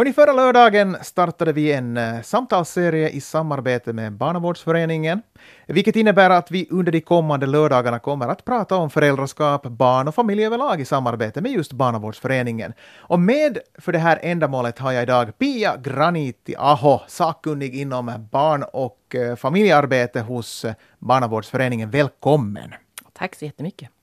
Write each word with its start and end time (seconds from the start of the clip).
Hörni, 0.00 0.12
förra 0.12 0.32
lördagen 0.32 0.96
startade 1.02 1.52
vi 1.52 1.72
en 1.72 1.96
eh, 1.96 2.22
samtalsserie 2.22 3.08
i 3.08 3.20
samarbete 3.20 3.92
med 3.92 4.12
Barnavårdsföreningen, 4.12 5.22
vilket 5.66 5.96
innebär 5.96 6.30
att 6.30 6.50
vi 6.50 6.68
under 6.70 6.92
de 6.92 7.00
kommande 7.00 7.46
lördagarna 7.46 7.98
kommer 7.98 8.28
att 8.28 8.44
prata 8.44 8.76
om 8.76 8.90
föräldraskap, 8.90 9.62
barn 9.62 10.08
och 10.08 10.14
familj 10.14 10.44
överlag 10.44 10.80
i 10.80 10.84
samarbete 10.84 11.40
med 11.40 11.52
just 11.52 11.72
Barnavårdsföreningen. 11.72 12.72
Och 12.98 13.20
med 13.20 13.58
för 13.78 13.92
det 13.92 13.98
här 13.98 14.18
ändamålet 14.22 14.78
har 14.78 14.92
jag 14.92 15.02
idag 15.02 15.38
Pia 15.38 15.76
Graniti 15.76 16.54
Aho, 16.58 17.00
sakkunnig 17.08 17.74
inom 17.74 18.28
barn 18.30 18.64
och 18.72 19.14
eh, 19.14 19.36
familjearbete 19.36 20.20
hos 20.20 20.64
eh, 20.64 20.74
Barnavårdsföreningen. 20.98 21.90
Välkommen! 21.90 22.74
Tack 23.12 23.34
så 23.34 23.44
jättemycket! 23.44 23.99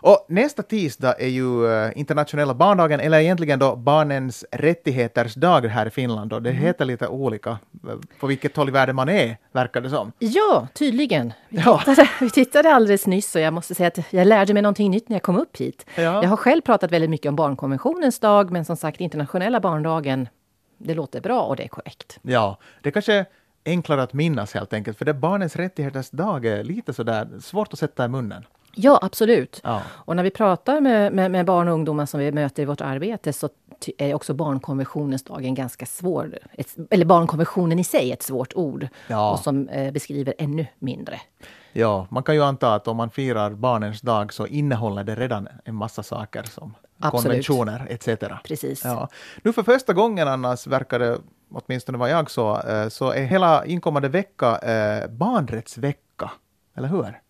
Och 0.00 0.26
nästa 0.28 0.62
tisdag 0.62 1.14
är 1.18 1.28
ju 1.28 1.66
eh, 1.66 1.98
internationella 1.98 2.54
barndagen, 2.54 3.00
eller 3.00 3.18
egentligen 3.18 3.58
då 3.58 3.76
barnens 3.76 4.44
rättigheters 4.52 5.34
dag 5.34 5.66
här 5.66 5.86
i 5.86 5.90
Finland. 5.90 6.32
Och 6.32 6.42
det 6.42 6.50
mm. 6.50 6.62
heter 6.62 6.84
lite 6.84 7.08
olika 7.08 7.50
eh, 7.50 7.58
på 8.20 8.26
vilket 8.26 8.56
håll 8.56 8.68
i 8.68 8.72
världen 8.72 8.96
man 8.96 9.08
är, 9.08 9.36
verkar 9.52 9.80
det 9.80 9.90
som. 9.90 10.12
Ja, 10.18 10.68
tydligen. 10.74 11.32
Vi 11.48 11.56
tittade, 11.56 12.08
vi 12.20 12.30
tittade 12.30 12.74
alldeles 12.74 13.06
nyss 13.06 13.34
och 13.34 13.40
jag 13.40 13.52
måste 13.52 13.74
säga 13.74 13.86
att 13.86 13.98
jag 14.12 14.26
lärde 14.26 14.54
mig 14.54 14.62
någonting 14.62 14.90
nytt 14.90 15.08
när 15.08 15.14
jag 15.14 15.22
kom 15.22 15.36
upp 15.36 15.56
hit. 15.56 15.86
Ja. 15.94 16.02
Jag 16.02 16.28
har 16.28 16.36
själv 16.36 16.60
pratat 16.60 16.92
väldigt 16.92 17.10
mycket 17.10 17.28
om 17.28 17.36
barnkonventionens 17.36 18.20
dag, 18.20 18.50
men 18.50 18.64
som 18.64 18.76
sagt 18.76 19.00
internationella 19.00 19.60
barndagen, 19.60 20.28
det 20.78 20.94
låter 20.94 21.20
bra 21.20 21.42
och 21.42 21.56
det 21.56 21.64
är 21.64 21.68
korrekt. 21.68 22.18
Ja, 22.22 22.58
det 22.82 22.90
kanske 22.90 23.26
enklare 23.64 24.02
att 24.02 24.12
minnas 24.12 24.54
helt 24.54 24.72
enkelt, 24.72 24.98
för 24.98 25.04
det 25.04 25.14
barnens 25.14 25.56
rättigheters 25.56 26.10
dag 26.10 26.46
är 26.46 26.64
lite 26.64 26.92
sådär 26.92 27.28
svårt 27.40 27.72
att 27.72 27.78
sätta 27.78 28.04
i 28.04 28.08
munnen. 28.08 28.44
Ja, 28.80 28.98
absolut. 29.02 29.60
Ja. 29.64 29.82
Och 29.88 30.16
när 30.16 30.22
vi 30.22 30.30
pratar 30.30 30.80
med, 30.80 31.12
med, 31.12 31.30
med, 31.30 31.46
barn 31.46 31.68
och 31.68 31.74
ungdomar 31.74 32.06
som 32.06 32.20
vi 32.20 32.32
möter 32.32 32.62
i 32.62 32.66
vårt 32.66 32.80
arbete 32.80 33.32
så 33.32 33.48
är 33.98 34.14
också 34.14 34.34
barnkonventionens 34.34 35.24
dag 35.24 35.44
en 35.44 35.54
ganska 35.54 35.86
svår... 35.86 36.38
Ett, 36.52 36.76
eller 36.90 37.04
barnkonventionen 37.04 37.78
i 37.78 37.84
sig 37.84 38.12
ett 38.12 38.22
svårt 38.22 38.54
ord 38.54 38.88
ja. 39.06 39.32
och 39.32 39.38
som 39.38 39.68
eh, 39.68 39.92
beskriver 39.92 40.34
ännu 40.38 40.66
mindre. 40.78 41.20
Ja, 41.72 42.06
man 42.10 42.22
kan 42.22 42.34
ju 42.34 42.42
anta 42.42 42.74
att 42.74 42.88
om 42.88 42.96
man 42.96 43.10
firar 43.10 43.50
barnens 43.50 44.00
dag 44.00 44.32
så 44.32 44.46
innehåller 44.46 45.04
det 45.04 45.14
redan 45.14 45.48
en 45.64 45.74
massa 45.74 46.02
saker 46.02 46.42
som 46.42 46.74
Absolut. 46.98 47.24
konventioner 47.24 47.86
etc. 47.90 48.08
Precis. 48.44 48.84
Ja. 48.84 49.08
Nu 49.42 49.52
för 49.52 49.62
första 49.62 49.92
gången 49.92 50.28
annars 50.28 50.66
verkar 50.66 50.98
det, 50.98 51.18
åtminstone 51.50 51.98
vad 51.98 52.10
jag 52.10 52.30
så, 52.30 52.60
eh, 52.60 52.88
så 52.88 53.10
är 53.10 53.24
hela 53.24 53.64
inkommande 53.64 54.08
vecka 54.08 54.58
eh, 54.58 55.10
barnrättsvecka, 55.10 56.30
eller 56.74 56.88
hur? 56.88 57.20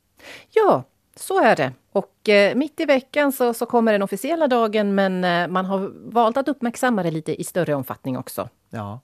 Ja, 0.50 0.84
så 1.18 1.44
är 1.44 1.56
det. 1.56 1.72
Och 1.92 2.28
eh, 2.28 2.54
mitt 2.54 2.80
i 2.80 2.84
veckan 2.84 3.32
så, 3.32 3.54
så 3.54 3.66
kommer 3.66 3.92
den 3.92 4.02
officiella 4.02 4.48
dagen 4.48 4.94
men 4.94 5.24
eh, 5.24 5.48
man 5.48 5.64
har 5.64 5.92
valt 6.12 6.36
att 6.36 6.48
uppmärksamma 6.48 7.02
det 7.02 7.10
lite 7.10 7.40
i 7.40 7.44
större 7.44 7.74
omfattning 7.74 8.18
också. 8.18 8.48
Ja. 8.70 9.00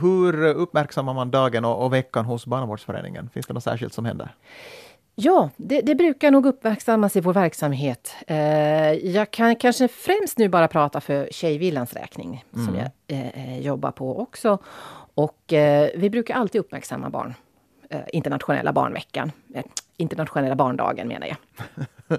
Hur 0.00 0.44
uppmärksammar 0.44 1.14
man 1.14 1.30
dagen 1.30 1.64
och, 1.64 1.84
och 1.84 1.92
veckan 1.92 2.24
hos 2.24 2.46
Barnavårdsföreningen? 2.46 3.30
Finns 3.34 3.46
det 3.46 3.54
något 3.54 3.64
särskilt 3.64 3.92
som 3.92 4.04
händer? 4.04 4.34
Ja, 5.16 5.50
det, 5.56 5.80
det, 5.80 5.94
brukar 5.94 6.30
nog 6.30 6.46
uppmärksammas 6.46 7.16
i 7.16 7.20
vår 7.20 7.32
verksamhet. 7.32 8.14
Eh, 8.26 8.92
jag 8.92 9.30
kan 9.30 9.56
kanske 9.56 9.88
främst 9.88 10.38
nu 10.38 10.48
bara 10.48 10.68
prata 10.68 11.00
för 11.00 11.28
Tjejvillans 11.30 11.92
räkning, 11.92 12.44
mm. 12.54 12.66
som 12.66 12.74
jag 12.74 12.90
eh, 13.08 13.28
eh, 13.28 13.60
jobbar 13.60 13.90
på 13.90 14.20
också. 14.20 14.58
Och 15.14 15.52
eh, 15.52 15.90
vi 15.96 16.10
brukar 16.10 16.34
alltid 16.34 16.60
uppmärksamma 16.60 17.10
barn. 17.10 17.34
Eh, 17.94 18.00
internationella 18.12 18.72
barnveckan 18.72 19.32
internationella 19.96 20.54
barndagen 20.54 21.08
menar 21.08 21.26
jag. 21.26 21.36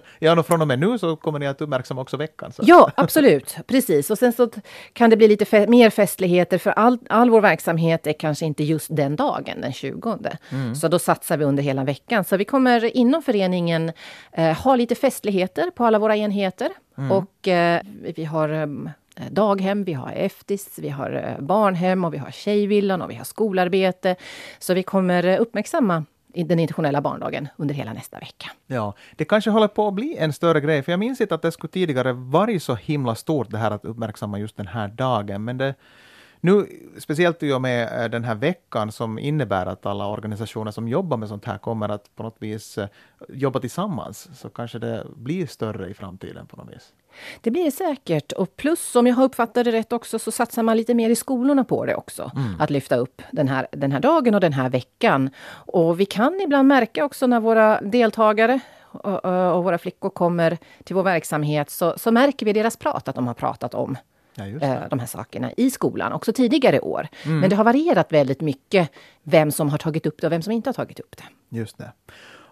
ja, 0.19 0.39
och 0.39 0.45
från 0.45 0.61
och 0.61 0.67
med 0.67 0.79
nu 0.79 0.97
så 0.97 1.15
kommer 1.15 1.39
ni 1.39 1.47
att 1.47 1.61
uppmärksamma 1.61 2.01
också 2.01 2.17
veckan. 2.17 2.51
Så. 2.51 2.63
Ja, 2.65 2.91
absolut. 2.97 3.57
Precis. 3.67 4.09
Och 4.09 4.17
sen 4.17 4.33
så 4.33 4.49
kan 4.93 5.09
det 5.09 5.17
bli 5.17 5.27
lite 5.27 5.45
fe 5.45 5.67
mer 5.67 5.89
festligheter 5.89 6.57
för 6.57 6.71
all, 6.71 6.97
all 7.09 7.29
vår 7.29 7.41
verksamhet 7.41 8.07
är 8.07 8.13
kanske 8.13 8.45
inte 8.45 8.63
just 8.63 8.95
den 8.95 9.15
dagen, 9.15 9.61
den 9.61 9.73
20. 9.73 10.17
Mm. 10.51 10.75
Så 10.75 10.87
då 10.87 10.99
satsar 10.99 11.37
vi 11.37 11.45
under 11.45 11.63
hela 11.63 11.83
veckan. 11.83 12.23
Så 12.23 12.37
vi 12.37 12.45
kommer 12.45 12.97
inom 12.97 13.21
föreningen 13.21 13.91
eh, 14.31 14.53
ha 14.53 14.75
lite 14.75 14.95
festligheter 14.95 15.71
på 15.71 15.85
alla 15.85 15.99
våra 15.99 16.15
enheter. 16.15 16.69
Mm. 16.97 17.11
Och 17.11 17.47
eh, 17.47 17.81
vi 18.15 18.25
har 18.25 18.49
eh, 18.49 18.67
Eh, 19.15 19.31
daghem, 19.31 19.83
vi 19.83 19.93
har 19.93 20.11
eftis, 20.11 20.79
vi 20.79 20.89
har 20.89 21.11
eh, 21.11 21.45
barnhem 21.45 22.05
och 22.05 22.13
vi 22.13 22.17
har 22.17 22.31
tjejvillan 22.31 23.01
och 23.01 23.09
vi 23.09 23.15
har 23.15 23.23
skolarbete. 23.23 24.15
Så 24.59 24.73
vi 24.73 24.83
kommer 24.83 25.23
eh, 25.23 25.41
uppmärksamma 25.41 26.05
den 26.33 26.59
internationella 26.59 27.01
barndagen 27.01 27.47
under 27.57 27.75
hela 27.75 27.93
nästa 27.93 28.19
vecka. 28.19 28.51
Ja, 28.67 28.93
det 29.15 29.25
kanske 29.25 29.49
håller 29.49 29.67
på 29.67 29.87
att 29.87 29.93
bli 29.93 30.17
en 30.17 30.33
större 30.33 30.61
grej, 30.61 30.83
för 30.83 30.91
jag 30.91 30.99
minns 30.99 31.21
inte 31.21 31.35
att 31.35 31.41
det 31.41 31.51
skulle 31.51 31.71
tidigare 31.71 32.13
varit 32.13 32.63
så 32.63 32.75
himla 32.75 33.15
stort 33.15 33.51
det 33.51 33.57
här 33.57 33.71
att 33.71 33.85
uppmärksamma 33.85 34.39
just 34.39 34.57
den 34.57 34.67
här 34.67 34.87
dagen, 34.87 35.43
men 35.43 35.57
det 35.57 35.75
nu, 36.41 36.67
speciellt 36.97 37.43
i 37.43 37.53
och 37.53 37.61
med 37.61 38.11
den 38.11 38.23
här 38.23 38.35
veckan 38.35 38.91
som 38.91 39.19
innebär 39.19 39.65
att 39.65 39.85
alla 39.85 40.07
organisationer 40.07 40.71
som 40.71 40.87
jobbar 40.87 41.17
med 41.17 41.29
sånt 41.29 41.45
här 41.45 41.57
kommer 41.57 41.89
att 41.89 42.15
på 42.15 42.23
något 42.23 42.35
vis 42.39 42.79
jobba 43.29 43.59
tillsammans, 43.59 44.39
så 44.39 44.49
kanske 44.49 44.79
det 44.79 45.05
blir 45.15 45.47
större 45.47 45.89
i 45.89 45.93
framtiden 45.93 46.45
på 46.45 46.57
något 46.57 46.75
vis. 46.75 46.93
Det 47.41 47.51
blir 47.51 47.65
det 47.65 47.71
säkert. 47.71 48.31
Och 48.31 48.57
plus, 48.57 48.95
om 48.95 49.07
jag 49.07 49.15
har 49.15 49.23
uppfattat 49.23 49.65
det 49.65 49.71
rätt 49.71 49.93
också, 49.93 50.19
så 50.19 50.31
satsar 50.31 50.63
man 50.63 50.77
lite 50.77 50.93
mer 50.93 51.09
i 51.09 51.15
skolorna 51.15 51.63
på 51.63 51.85
det 51.85 51.95
också. 51.95 52.31
Mm. 52.35 52.61
Att 52.61 52.69
lyfta 52.69 52.95
upp 52.95 53.21
den 53.31 53.47
här, 53.47 53.67
den 53.71 53.91
här 53.91 53.99
dagen 53.99 54.33
och 54.35 54.41
den 54.41 54.53
här 54.53 54.69
veckan. 54.69 55.29
Och 55.49 55.99
vi 55.99 56.05
kan 56.05 56.41
ibland 56.41 56.67
märka 56.67 57.05
också 57.05 57.27
när 57.27 57.39
våra 57.39 57.81
deltagare 57.81 58.59
och, 58.81 59.25
och 59.55 59.63
våra 59.63 59.77
flickor 59.77 60.09
kommer 60.09 60.57
till 60.83 60.95
vår 60.95 61.03
verksamhet, 61.03 61.69
så, 61.69 61.93
så 61.97 62.11
märker 62.11 62.45
vi 62.45 62.53
deras 62.53 62.77
prat 62.77 63.07
att 63.07 63.15
de 63.15 63.27
har 63.27 63.33
pratat 63.33 63.73
om 63.73 63.97
Ja, 64.37 64.45
eh, 64.45 64.89
de 64.89 64.99
här 64.99 65.07
sakerna 65.07 65.51
i 65.57 65.71
skolan, 65.71 66.13
också 66.13 66.33
tidigare 66.33 66.79
år. 66.79 67.07
Mm. 67.23 67.39
Men 67.39 67.49
det 67.49 67.55
har 67.55 67.63
varierat 67.63 68.11
väldigt 68.11 68.41
mycket 68.41 68.89
vem 69.23 69.51
som 69.51 69.69
har 69.69 69.77
tagit 69.77 70.05
upp 70.05 70.21
det 70.21 70.27
och 70.27 70.33
vem 70.33 70.41
som 70.41 70.51
inte 70.51 70.69
har 70.69 70.73
tagit 70.73 70.99
upp 70.99 71.17
det. 71.17 71.57
Just 71.57 71.77
det. 71.77 71.91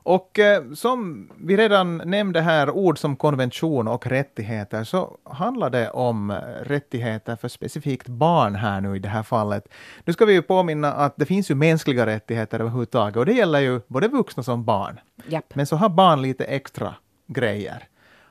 Och 0.03 0.39
eh, 0.39 0.71
som 0.73 1.29
vi 1.37 1.57
redan 1.57 1.97
nämnde 1.97 2.41
här, 2.41 2.69
ord 2.69 2.97
som 2.99 3.15
konvention 3.15 3.87
och 3.87 4.07
rättigheter, 4.07 4.83
så 4.83 5.17
handlar 5.23 5.69
det 5.69 5.89
om 5.89 6.31
eh, 6.31 6.35
rättigheter 6.61 7.35
för 7.35 7.47
specifikt 7.47 8.07
barn 8.07 8.55
här 8.55 8.81
nu 8.81 8.95
i 8.95 8.99
det 8.99 9.09
här 9.09 9.23
fallet. 9.23 9.67
Nu 10.05 10.13
ska 10.13 10.25
vi 10.25 10.33
ju 10.33 10.41
påminna 10.41 10.93
att 10.93 11.17
det 11.17 11.25
finns 11.25 11.51
ju 11.51 11.55
mänskliga 11.55 12.05
rättigheter 12.05 12.59
överhuvudtaget 12.59 13.17
och 13.17 13.25
det 13.25 13.33
gäller 13.33 13.59
ju 13.59 13.81
både 13.87 14.07
vuxna 14.07 14.43
som 14.43 14.65
barn. 14.65 14.99
Japp. 15.27 15.55
Men 15.55 15.65
så 15.65 15.75
har 15.75 15.89
barn 15.89 16.21
lite 16.21 16.45
extra 16.45 16.95
grejer. 17.27 17.87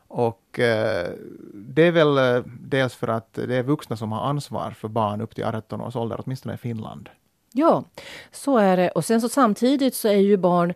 Och 0.09 0.59
eh, 0.59 1.09
det 1.55 1.83
är 1.83 1.93
väl 1.93 2.19
eh, 2.19 2.43
dels 2.61 2.95
för 2.95 3.09
att 3.09 3.33
det 3.33 3.57
är 3.57 3.63
vuxna 3.63 3.97
som 3.97 4.13
har 4.13 4.21
ansvar 4.21 4.71
för 4.71 4.89
barn 4.89 5.21
upp 5.21 5.35
till 5.35 5.45
18 5.45 5.81
års 5.81 5.97
ålder, 5.97 6.21
åtminstone 6.25 6.55
i 6.55 6.59
Finland. 6.59 7.09
Ja, 7.53 7.85
så 8.31 8.59
är 8.59 8.77
det. 8.77 8.91
Och 8.91 9.05
sen 9.05 9.21
så 9.21 9.29
samtidigt 9.29 9.95
så 9.95 10.09
är 10.09 10.17
ju 10.17 10.37
barn 10.37 10.75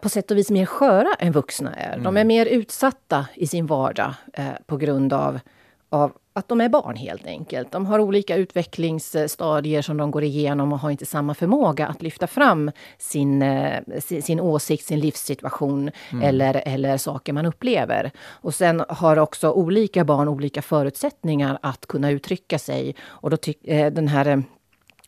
på 0.00 0.08
sätt 0.08 0.30
och 0.30 0.36
vis 0.36 0.50
mer 0.50 0.66
sköra 0.66 1.14
än 1.18 1.32
vuxna 1.32 1.74
är. 1.74 1.92
Mm. 1.92 2.04
De 2.04 2.16
är 2.16 2.24
mer 2.24 2.46
utsatta 2.46 3.26
i 3.34 3.46
sin 3.46 3.66
vardag 3.66 4.14
eh, 4.32 4.46
på 4.66 4.76
grund 4.76 5.12
av, 5.12 5.40
av 5.88 6.12
att 6.32 6.48
de 6.48 6.60
är 6.60 6.68
barn 6.68 6.96
helt 6.96 7.26
enkelt. 7.26 7.72
De 7.72 7.86
har 7.86 7.98
olika 7.98 8.36
utvecklingsstadier 8.36 9.82
som 9.82 9.96
de 9.96 10.10
går 10.10 10.24
igenom 10.24 10.72
och 10.72 10.78
har 10.78 10.90
inte 10.90 11.06
samma 11.06 11.34
förmåga 11.34 11.86
att 11.86 12.02
lyfta 12.02 12.26
fram 12.26 12.70
sin, 12.98 13.42
eh, 13.42 13.80
sin, 13.98 14.22
sin 14.22 14.40
åsikt, 14.40 14.86
sin 14.86 15.00
livssituation 15.00 15.90
mm. 16.12 16.24
eller, 16.24 16.62
eller 16.66 16.96
saker 16.96 17.32
man 17.32 17.46
upplever. 17.46 18.10
Och 18.28 18.54
sen 18.54 18.84
har 18.88 19.18
också 19.18 19.52
olika 19.52 20.04
barn 20.04 20.28
olika 20.28 20.62
förutsättningar 20.62 21.58
att 21.62 21.86
kunna 21.86 22.10
uttrycka 22.10 22.58
sig. 22.58 22.94
Och 23.02 23.30
då 23.30 23.36
eh, 23.64 23.92
den 23.92 24.08
här 24.08 24.26
eh, 24.26 24.38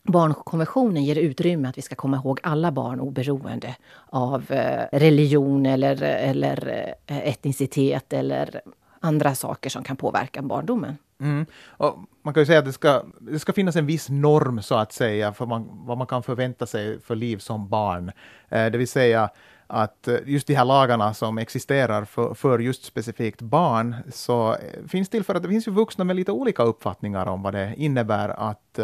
Barnkonventionen 0.07 1.03
ger 1.03 1.15
utrymme 1.15 1.69
att 1.69 1.77
vi 1.77 1.81
ska 1.81 1.95
komma 1.95 2.17
ihåg 2.17 2.39
alla 2.43 2.71
barn 2.71 2.99
oberoende 2.99 3.75
av 4.05 4.51
eh, 4.51 4.85
religion 4.91 5.65
eller, 5.65 6.03
eh, 6.03 6.29
eller 6.29 6.93
eh, 7.05 7.17
etnicitet 7.17 8.13
eller 8.13 8.61
andra 8.99 9.35
saker 9.35 9.69
som 9.69 9.83
kan 9.83 9.95
påverka 9.95 10.41
barndomen. 10.41 10.97
Mm. 11.19 11.45
Och 11.67 11.97
man 12.21 12.33
kan 12.33 12.41
ju 12.41 12.45
säga 12.45 12.59
att 12.59 12.65
det 12.65 12.73
ska, 12.73 13.03
det 13.19 13.39
ska 13.39 13.53
finnas 13.53 13.75
en 13.75 13.85
viss 13.85 14.09
norm 14.09 14.61
så 14.61 14.75
att 14.75 14.93
säga 14.93 15.33
för 15.33 15.45
man, 15.45 15.69
vad 15.71 15.97
man 15.97 16.07
kan 16.07 16.23
förvänta 16.23 16.65
sig 16.65 17.01
för 17.01 17.15
liv 17.15 17.37
som 17.37 17.69
barn. 17.69 18.11
Eh, 18.49 18.71
det 18.71 18.77
vill 18.77 18.87
säga 18.87 19.29
att 19.67 20.07
just 20.25 20.47
de 20.47 20.53
här 20.53 20.65
lagarna 20.65 21.13
som 21.13 21.37
existerar 21.37 22.05
för, 22.05 22.33
för 22.33 22.59
just 22.59 22.83
specifikt 22.85 23.41
barn, 23.41 23.95
så 24.11 24.55
finns 24.87 25.09
till 25.09 25.23
för 25.23 25.35
att 25.35 25.43
det 25.43 25.49
finns 25.49 25.67
ju 25.67 25.71
vuxna 25.71 26.03
med 26.03 26.15
lite 26.15 26.31
olika 26.31 26.63
uppfattningar 26.63 27.25
om 27.25 27.41
vad 27.41 27.53
det 27.53 27.73
innebär 27.77 28.29
att 28.29 28.79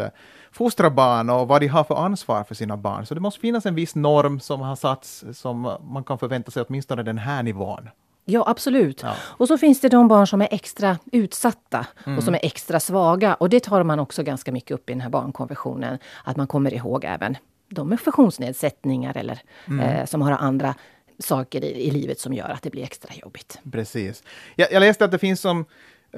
fostra 0.52 0.90
barn 0.90 1.30
och 1.30 1.48
vad 1.48 1.60
de 1.60 1.66
har 1.66 1.84
för 1.84 1.94
ansvar 1.94 2.44
för 2.44 2.54
sina 2.54 2.76
barn. 2.76 3.06
Så 3.06 3.14
det 3.14 3.20
måste 3.20 3.40
finnas 3.40 3.66
en 3.66 3.74
viss 3.74 3.94
norm 3.94 4.40
som 4.40 4.60
har 4.60 4.76
satts 4.76 5.24
som 5.32 5.76
man 5.80 6.04
kan 6.04 6.18
förvänta 6.18 6.50
sig 6.50 6.64
åtminstone 6.68 7.02
den 7.02 7.18
här 7.18 7.42
nivån. 7.42 7.88
Ja, 8.24 8.44
absolut. 8.46 9.02
Ja. 9.02 9.14
Och 9.20 9.48
så 9.48 9.58
finns 9.58 9.80
det 9.80 9.88
de 9.88 10.08
barn 10.08 10.26
som 10.26 10.42
är 10.42 10.48
extra 10.50 10.98
utsatta 11.12 11.86
mm. 12.06 12.18
och 12.18 12.24
som 12.24 12.34
är 12.34 12.40
extra 12.42 12.80
svaga. 12.80 13.34
Och 13.34 13.48
det 13.48 13.60
tar 13.60 13.82
man 13.82 14.00
också 14.00 14.22
ganska 14.22 14.52
mycket 14.52 14.70
upp 14.70 14.90
i 14.90 14.92
den 14.92 15.00
här 15.00 15.10
barnkonventionen. 15.10 15.98
Att 16.24 16.36
man 16.36 16.46
kommer 16.46 16.74
ihåg 16.74 17.04
även 17.04 17.36
de 17.68 17.88
med 17.88 18.00
funktionsnedsättningar 18.00 19.16
eller 19.16 19.40
mm. 19.66 19.80
eh, 19.80 20.06
som 20.06 20.22
har 20.22 20.32
andra 20.32 20.74
saker 21.18 21.64
i, 21.64 21.86
i, 21.86 21.90
livet 21.90 22.20
som 22.20 22.32
gör 22.32 22.48
att 22.48 22.62
det 22.62 22.70
blir 22.70 22.82
extra 22.82 23.14
jobbigt. 23.14 23.58
Precis. 23.72 24.22
Jag, 24.56 24.72
jag 24.72 24.80
läste 24.80 25.04
att 25.04 25.10
det 25.10 25.18
finns 25.18 25.40
som 25.40 25.64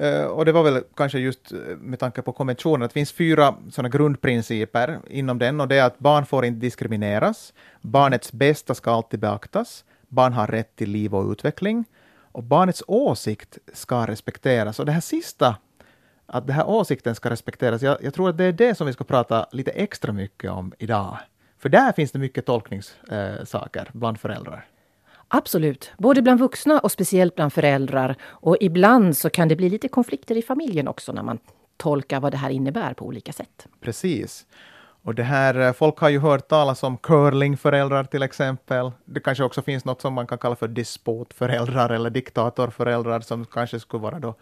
Uh, 0.01 0.25
och 0.25 0.45
det 0.45 0.51
var 0.51 0.63
väl 0.63 0.83
kanske 0.95 1.19
just 1.19 1.51
eh, 1.51 1.57
med 1.77 1.99
tanke 1.99 2.21
på 2.21 2.31
konventionen, 2.31 2.81
att 2.81 2.89
det 2.89 2.93
finns 2.93 3.11
fyra 3.11 3.55
sådana 3.71 3.89
grundprinciper 3.89 4.99
inom 5.07 5.39
den, 5.39 5.61
och 5.61 5.67
det 5.67 5.75
är 5.75 5.83
att 5.83 5.99
barn 5.99 6.25
får 6.25 6.45
inte 6.45 6.59
diskrimineras, 6.59 7.53
barnets 7.81 8.31
bästa 8.31 8.75
ska 8.75 8.91
alltid 8.91 9.19
beaktas, 9.19 9.85
barn 10.07 10.33
har 10.33 10.47
rätt 10.47 10.75
till 10.75 10.89
liv 10.89 11.15
och 11.15 11.31
utveckling, 11.31 11.85
och 12.31 12.43
barnets 12.43 12.83
åsikt 12.87 13.57
ska 13.73 14.05
respekteras. 14.05 14.79
Och 14.79 14.85
det 14.85 14.91
här 14.91 15.01
sista, 15.01 15.55
att 16.25 16.47
den 16.47 16.55
här 16.55 16.69
åsikten 16.69 17.15
ska 17.15 17.29
respekteras, 17.29 17.81
jag, 17.81 17.97
jag 18.03 18.13
tror 18.13 18.29
att 18.29 18.37
det 18.37 18.43
är 18.45 18.51
det 18.51 18.75
som 18.75 18.87
vi 18.87 18.93
ska 18.93 19.03
prata 19.03 19.47
lite 19.51 19.71
extra 19.71 20.11
mycket 20.11 20.51
om 20.51 20.73
idag. 20.79 21.17
För 21.59 21.69
där 21.69 21.91
finns 21.91 22.11
det 22.11 22.19
mycket 22.19 22.45
tolkningssaker 22.45 23.81
eh, 23.81 23.91
bland 23.93 24.19
föräldrar. 24.19 24.65
Absolut, 25.35 25.91
både 25.97 26.21
bland 26.21 26.39
vuxna 26.39 26.79
och 26.79 26.91
speciellt 26.91 27.35
bland 27.35 27.53
föräldrar. 27.53 28.15
Och 28.23 28.57
ibland 28.61 29.17
så 29.17 29.29
kan 29.29 29.47
det 29.47 29.55
bli 29.55 29.69
lite 29.69 29.87
konflikter 29.87 30.37
i 30.37 30.41
familjen 30.41 30.87
också 30.87 31.11
när 31.11 31.23
man 31.23 31.39
tolkar 31.77 32.19
vad 32.19 32.31
det 32.31 32.37
här 32.37 32.49
innebär 32.49 32.93
på 32.93 33.05
olika 33.05 33.33
sätt. 33.33 33.67
Precis. 33.81 34.45
Och 35.03 35.15
det 35.15 35.23
här, 35.23 35.59
eh, 35.59 35.73
folk 35.73 35.97
har 35.97 36.09
ju 36.09 36.19
hört 36.19 36.47
talas 36.47 36.83
om 36.83 36.97
curlingföräldrar 36.97 38.03
till 38.03 38.23
exempel. 38.23 38.91
Det 39.05 39.19
kanske 39.19 39.43
också 39.43 39.61
finns 39.61 39.85
något 39.85 40.01
som 40.01 40.13
man 40.13 40.27
kan 40.27 40.37
kalla 40.37 40.55
för 40.55 40.67
despotföräldrar 40.67 41.89
eller 41.89 42.09
diktatorföräldrar 42.09 43.19
som 43.19 43.45
kanske 43.45 43.79
skulle 43.79 44.03
vara 44.03 44.19
då 44.19 44.35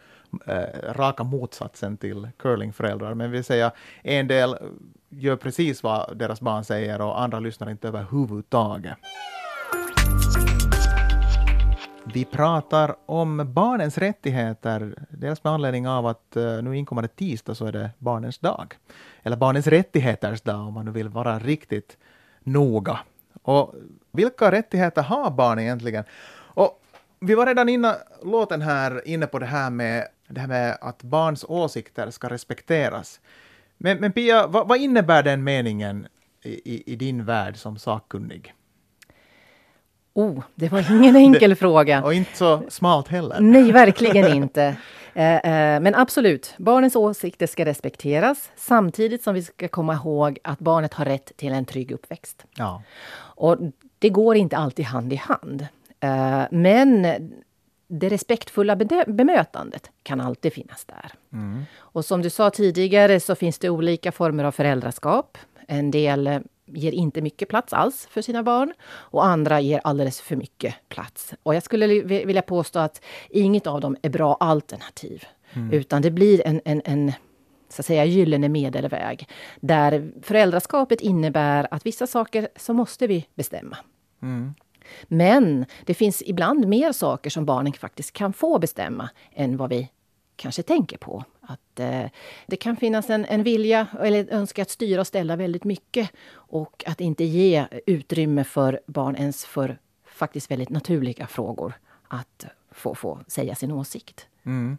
eh, 0.47 0.93
raka 0.93 1.23
motsatsen 1.23 1.97
till 1.97 2.29
curlingföräldrar. 2.37 3.13
Men 3.13 3.31
vi 3.31 3.43
säger 3.43 3.71
en 4.03 4.27
del 4.27 4.55
gör 5.09 5.35
precis 5.35 5.83
vad 5.83 6.17
deras 6.17 6.41
barn 6.41 6.63
säger 6.63 7.01
och 7.01 7.21
andra 7.21 7.39
lyssnar 7.39 7.69
inte 7.69 7.87
överhuvudtaget. 7.87 8.97
Vi 12.05 12.25
pratar 12.25 12.95
om 13.05 13.53
barnens 13.53 13.97
rättigheter, 13.97 14.95
dels 15.09 15.43
med 15.43 15.53
anledning 15.53 15.87
av 15.87 16.07
att 16.07 16.35
eh, 16.35 16.61
nu 16.61 16.77
inkommande 16.77 17.07
tisdag 17.07 17.55
så 17.55 17.65
är 17.65 17.71
det 17.71 17.89
barnens 17.97 18.39
dag. 18.39 18.77
Eller 19.23 19.37
barnens 19.37 19.67
rättigheters 19.67 20.41
dag 20.41 20.67
om 20.67 20.73
man 20.73 20.85
nu 20.85 20.91
vill 20.91 21.09
vara 21.09 21.39
riktigt 21.39 21.97
noga. 22.39 22.99
Och 23.43 23.75
vilka 24.11 24.51
rättigheter 24.51 25.01
har 25.01 25.31
barn 25.31 25.59
egentligen? 25.59 26.03
Och 26.33 26.81
vi 27.19 27.35
var 27.35 27.45
redan 27.45 27.69
innan 27.69 27.95
låten 28.23 28.61
här 28.61 29.07
inne 29.07 29.27
på 29.27 29.39
det 29.39 29.45
här 29.45 29.69
med, 29.69 30.07
det 30.27 30.39
här 30.39 30.47
med 30.47 30.77
att 30.81 31.03
barns 31.03 31.45
åsikter 31.47 32.09
ska 32.09 32.29
respekteras. 32.29 33.19
Men, 33.77 33.97
men 33.97 34.11
Pia, 34.11 34.47
vad, 34.47 34.67
vad 34.67 34.77
innebär 34.77 35.23
den 35.23 35.43
meningen 35.43 36.07
i, 36.41 36.75
i, 36.75 36.93
i 36.93 36.95
din 36.95 37.25
värld 37.25 37.57
som 37.57 37.77
sakkunnig? 37.77 38.53
Oh, 40.13 40.43
det 40.55 40.69
var 40.69 40.91
ingen 40.91 41.15
enkel 41.33 41.49
det, 41.49 41.55
fråga. 41.55 42.03
Och 42.03 42.13
inte 42.13 42.37
så 42.37 42.63
smalt 42.69 43.07
heller. 43.07 43.39
Nej, 43.39 43.71
verkligen 43.71 44.33
inte. 44.35 44.75
Eh, 45.13 45.35
eh, 45.35 45.79
men 45.79 45.95
absolut, 45.95 46.53
barnens 46.57 46.95
åsikter 46.95 47.47
ska 47.47 47.65
respekteras 47.65 48.51
samtidigt 48.55 49.23
som 49.23 49.33
vi 49.33 49.43
ska 49.43 49.67
komma 49.67 49.93
ihåg 49.93 50.39
att 50.43 50.59
barnet 50.59 50.93
har 50.93 51.05
rätt 51.05 51.31
till 51.37 51.51
en 51.53 51.65
trygg 51.65 51.91
uppväxt. 51.91 52.45
Ja. 52.55 52.83
Och 53.17 53.57
det 53.99 54.09
går 54.09 54.35
inte 54.35 54.57
alltid 54.57 54.85
hand 54.85 55.13
i 55.13 55.15
hand. 55.15 55.67
Eh, 55.99 56.43
men 56.51 57.07
det 57.87 58.09
respektfulla 58.09 58.75
bemötandet 59.07 59.91
kan 60.03 60.21
alltid 60.21 60.53
finnas 60.53 60.85
där. 60.85 61.11
Mm. 61.33 61.63
Och 61.77 62.05
som 62.05 62.21
du 62.21 62.29
sa 62.29 62.49
tidigare 62.49 63.19
så 63.19 63.35
finns 63.35 63.59
det 63.59 63.69
olika 63.69 64.11
former 64.11 64.43
av 64.43 64.51
föräldraskap. 64.51 65.37
En 65.67 65.91
del 65.91 66.41
ger 66.73 66.91
inte 66.91 67.21
mycket 67.21 67.49
plats 67.49 67.73
alls 67.73 68.07
för 68.11 68.21
sina 68.21 68.43
barn 68.43 68.73
och 68.91 69.25
andra 69.25 69.59
ger 69.61 69.81
alldeles 69.83 70.21
för 70.21 70.35
mycket 70.35 70.75
plats. 70.89 71.33
Och 71.43 71.55
jag 71.55 71.63
skulle 71.63 71.87
vilja 72.01 72.41
påstå 72.41 72.79
att 72.79 73.01
inget 73.29 73.67
av 73.67 73.81
dem 73.81 73.97
är 74.01 74.09
bra 74.09 74.37
alternativ. 74.39 75.23
Mm. 75.53 75.73
Utan 75.73 76.01
det 76.01 76.11
blir 76.11 76.47
en, 76.47 76.61
en, 76.65 76.81
en 76.85 77.11
så 77.69 77.81
att 77.81 77.85
säga 77.85 78.05
gyllene 78.05 78.49
medelväg. 78.49 79.27
Där 79.59 80.11
föräldraskapet 80.21 81.01
innebär 81.01 81.67
att 81.71 81.85
vissa 81.85 82.07
saker 82.07 82.47
så 82.55 82.73
måste 82.73 83.07
vi 83.07 83.27
bestämma. 83.35 83.77
Mm. 84.21 84.53
Men 85.03 85.65
det 85.85 85.93
finns 85.93 86.23
ibland 86.25 86.67
mer 86.67 86.91
saker 86.91 87.29
som 87.29 87.45
barnen 87.45 87.73
faktiskt 87.73 88.13
kan 88.13 88.33
få 88.33 88.59
bestämma 88.59 89.09
än 89.33 89.57
vad 89.57 89.69
vi 89.69 89.89
kanske 90.35 90.63
tänker 90.63 90.97
på. 90.97 91.23
Att 91.51 91.79
eh, 91.79 92.05
det 92.47 92.55
kan 92.55 92.75
finnas 92.75 93.09
en, 93.09 93.25
en 93.25 93.43
vilja 93.43 93.87
eller 93.99 94.19
önska 94.19 94.35
önskan 94.35 94.61
att 94.61 94.69
styra 94.69 95.01
och 95.01 95.07
ställa 95.07 95.35
väldigt 95.35 95.63
mycket 95.63 96.11
och 96.33 96.83
att 96.87 97.01
inte 97.01 97.23
ge 97.23 97.67
utrymme 97.85 98.43
för 98.43 98.79
barn 98.85 99.15
ens 99.15 99.45
för 99.45 99.79
faktiskt 100.05 100.51
väldigt 100.51 100.69
naturliga 100.69 101.27
frågor 101.27 101.73
att 102.07 102.45
få, 102.71 102.95
få 102.95 103.19
säga 103.27 103.55
sin 103.55 103.71
åsikt. 103.71 104.27
Mm. 104.43 104.77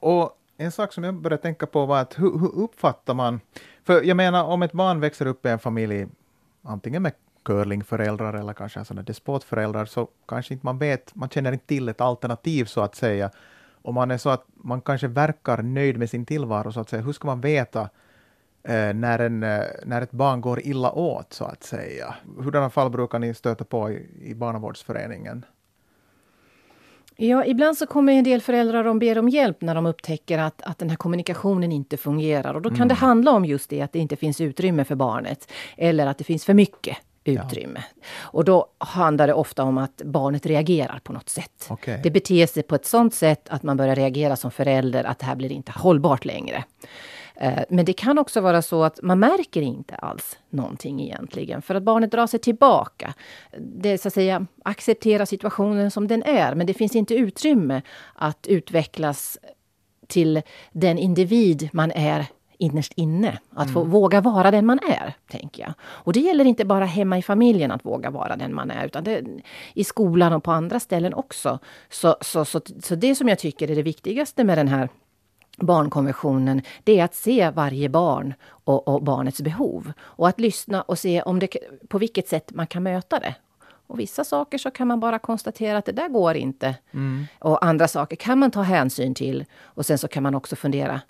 Och 0.00 0.38
en 0.56 0.72
sak 0.72 0.92
som 0.92 1.04
jag 1.04 1.14
började 1.14 1.42
tänka 1.42 1.66
på 1.66 1.86
var 1.86 2.00
att 2.00 2.18
hur, 2.18 2.38
hur, 2.38 2.54
uppfattar 2.54 3.14
man... 3.14 3.40
För 3.84 4.02
jag 4.02 4.16
menar, 4.16 4.44
om 4.44 4.62
ett 4.62 4.72
barn 4.72 5.00
växer 5.00 5.26
upp 5.26 5.46
i 5.46 5.48
en 5.48 5.58
familj, 5.58 6.06
antingen 6.62 7.02
med 7.02 7.12
curlingföräldrar 7.44 8.34
eller 8.34 8.52
kanske 8.52 8.84
sådana 8.84 9.02
despotföräldrar, 9.02 9.84
så 9.84 10.08
kanske 10.28 10.54
inte 10.54 10.66
man 10.66 10.78
vet, 10.78 11.14
man 11.14 11.28
känner 11.28 11.52
inte 11.52 11.66
till 11.66 11.88
ett 11.88 12.00
alternativ 12.00 12.64
så 12.64 12.80
att 12.80 12.94
säga 12.94 13.30
om 13.82 13.94
man 13.94 14.10
är 14.10 14.18
så 14.18 14.30
att 14.30 14.44
man 14.54 14.80
kanske 14.80 15.08
verkar 15.08 15.62
nöjd 15.62 15.98
med 15.98 16.10
sin 16.10 16.26
tillvaro, 16.26 16.72
så 16.72 16.80
att 16.80 16.88
säga, 16.88 17.02
hur 17.02 17.12
ska 17.12 17.26
man 17.26 17.40
veta 17.40 17.80
eh, 18.62 18.94
när, 18.94 19.18
en, 19.18 19.42
eh, 19.42 19.62
när 19.84 20.02
ett 20.02 20.12
barn 20.12 20.40
går 20.40 20.60
illa 20.66 20.92
åt, 20.92 21.32
så 21.32 21.44
att 21.44 21.62
säga? 21.62 22.14
Hurdana 22.38 22.70
fall 22.70 22.90
brukar 22.90 23.18
ni 23.18 23.34
stöta 23.34 23.64
på 23.64 23.90
i, 23.90 24.06
i 24.22 24.34
barnavårdsföreningen? 24.34 25.44
Ja, 27.16 27.44
ibland 27.44 27.78
så 27.78 27.86
kommer 27.86 28.12
en 28.12 28.24
del 28.24 28.40
föräldrar 28.40 28.84
och 28.84 28.96
ber 28.96 29.18
om 29.18 29.28
hjälp 29.28 29.60
när 29.60 29.74
de 29.74 29.86
upptäcker 29.86 30.38
att, 30.38 30.62
att 30.62 30.78
den 30.78 30.90
här 30.90 30.96
kommunikationen 30.96 31.72
inte 31.72 31.96
fungerar. 31.96 32.54
Och 32.54 32.62
då 32.62 32.68
kan 32.68 32.76
mm. 32.76 32.88
det 32.88 32.94
handla 32.94 33.30
om 33.30 33.44
just 33.44 33.70
det, 33.70 33.82
att 33.82 33.92
det 33.92 33.98
inte 33.98 34.16
finns 34.16 34.40
utrymme 34.40 34.84
för 34.84 34.94
barnet. 34.94 35.52
Eller 35.76 36.06
att 36.06 36.18
det 36.18 36.24
finns 36.24 36.44
för 36.44 36.54
mycket 36.54 36.96
utrymme. 37.24 37.84
Ja. 37.94 38.04
Och 38.20 38.44
då 38.44 38.66
handlar 38.78 39.26
det 39.26 39.34
ofta 39.34 39.62
om 39.62 39.78
att 39.78 40.02
barnet 40.04 40.46
reagerar 40.46 41.00
på 41.04 41.12
något 41.12 41.28
sätt. 41.28 41.66
Okay. 41.70 42.00
Det 42.02 42.10
beter 42.10 42.46
sig 42.46 42.62
på 42.62 42.74
ett 42.74 42.86
sånt 42.86 43.14
sätt 43.14 43.48
att 43.48 43.62
man 43.62 43.76
börjar 43.76 43.96
reagera 43.96 44.36
som 44.36 44.50
förälder 44.50 45.04
att 45.04 45.18
det 45.18 45.26
här 45.26 45.36
blir 45.36 45.52
inte 45.52 45.72
hållbart 45.72 46.24
längre. 46.24 46.64
Eh, 47.34 47.62
men 47.68 47.84
det 47.84 47.92
kan 47.92 48.18
också 48.18 48.40
vara 48.40 48.62
så 48.62 48.84
att 48.84 49.02
man 49.02 49.18
märker 49.18 49.62
inte 49.62 49.94
alls 49.94 50.38
någonting 50.50 51.02
egentligen, 51.02 51.62
för 51.62 51.74
att 51.74 51.82
barnet 51.82 52.10
drar 52.10 52.26
sig 52.26 52.40
tillbaka. 52.40 53.14
Det 53.58 53.98
så 53.98 54.08
att 54.08 54.14
säga 54.14 54.46
accepterar 54.64 55.24
situationen 55.24 55.90
som 55.90 56.08
den 56.08 56.22
är, 56.22 56.54
men 56.54 56.66
det 56.66 56.74
finns 56.74 56.96
inte 56.96 57.14
utrymme 57.14 57.82
att 58.14 58.46
utvecklas 58.46 59.38
till 60.06 60.42
den 60.72 60.98
individ 60.98 61.68
man 61.72 61.90
är 61.90 62.26
innerst 62.58 62.92
inne. 62.96 63.38
Att 63.54 63.72
få 63.72 63.80
mm. 63.80 63.92
våga 63.92 64.20
vara 64.20 64.50
den 64.50 64.66
man 64.66 64.78
är, 64.88 65.14
tänker 65.30 65.62
jag. 65.62 65.72
Och 65.82 66.12
det 66.12 66.20
gäller 66.20 66.44
inte 66.44 66.64
bara 66.64 66.84
hemma 66.84 67.18
i 67.18 67.22
familjen 67.22 67.70
att 67.70 67.84
våga 67.84 68.10
vara 68.10 68.36
den 68.36 68.54
man 68.54 68.70
är, 68.70 68.86
utan 68.86 69.04
det, 69.04 69.24
i 69.74 69.84
skolan 69.84 70.32
och 70.32 70.44
på 70.44 70.52
andra 70.52 70.80
ställen 70.80 71.14
också. 71.14 71.58
Så, 71.90 72.16
så, 72.20 72.44
så, 72.44 72.60
så 72.82 72.94
det 72.94 73.14
som 73.14 73.28
jag 73.28 73.38
tycker 73.38 73.70
är 73.70 73.76
det 73.76 73.82
viktigaste 73.82 74.44
med 74.44 74.58
den 74.58 74.68
här 74.68 74.88
barnkonventionen, 75.56 76.62
det 76.84 77.00
är 77.00 77.04
att 77.04 77.14
se 77.14 77.50
varje 77.50 77.88
barn 77.88 78.34
och, 78.44 78.88
och, 78.88 79.02
barnets 79.02 79.40
behov. 79.40 79.92
Och 80.00 80.28
att 80.28 80.40
lyssna 80.40 80.82
och 80.82 80.98
se 80.98 81.22
om 81.22 81.38
det, 81.38 81.56
på 81.88 81.98
vilket 81.98 82.28
sätt 82.28 82.50
man 82.54 82.66
kan 82.66 82.82
möta 82.82 83.18
det. 83.18 83.34
Och 83.86 84.00
vissa 84.00 84.24
saker 84.24 84.58
så 84.58 84.70
kan 84.70 84.88
man 84.88 85.00
bara 85.00 85.18
konstatera 85.18 85.78
att 85.78 85.84
det 85.84 85.92
där 85.92 86.08
går 86.08 86.34
inte. 86.34 86.74
Mm. 86.92 87.26
Och 87.38 87.64
andra 87.64 87.88
saker 87.88 88.16
kan 88.16 88.38
man 88.38 88.50
ta 88.50 88.62
hänsyn 88.62 89.14
till. 89.14 89.44
Och 89.62 89.86
sen 89.86 89.98
så 89.98 90.08
kan 90.08 90.22
man 90.22 90.34
också 90.34 90.56
fundera, 90.56 91.00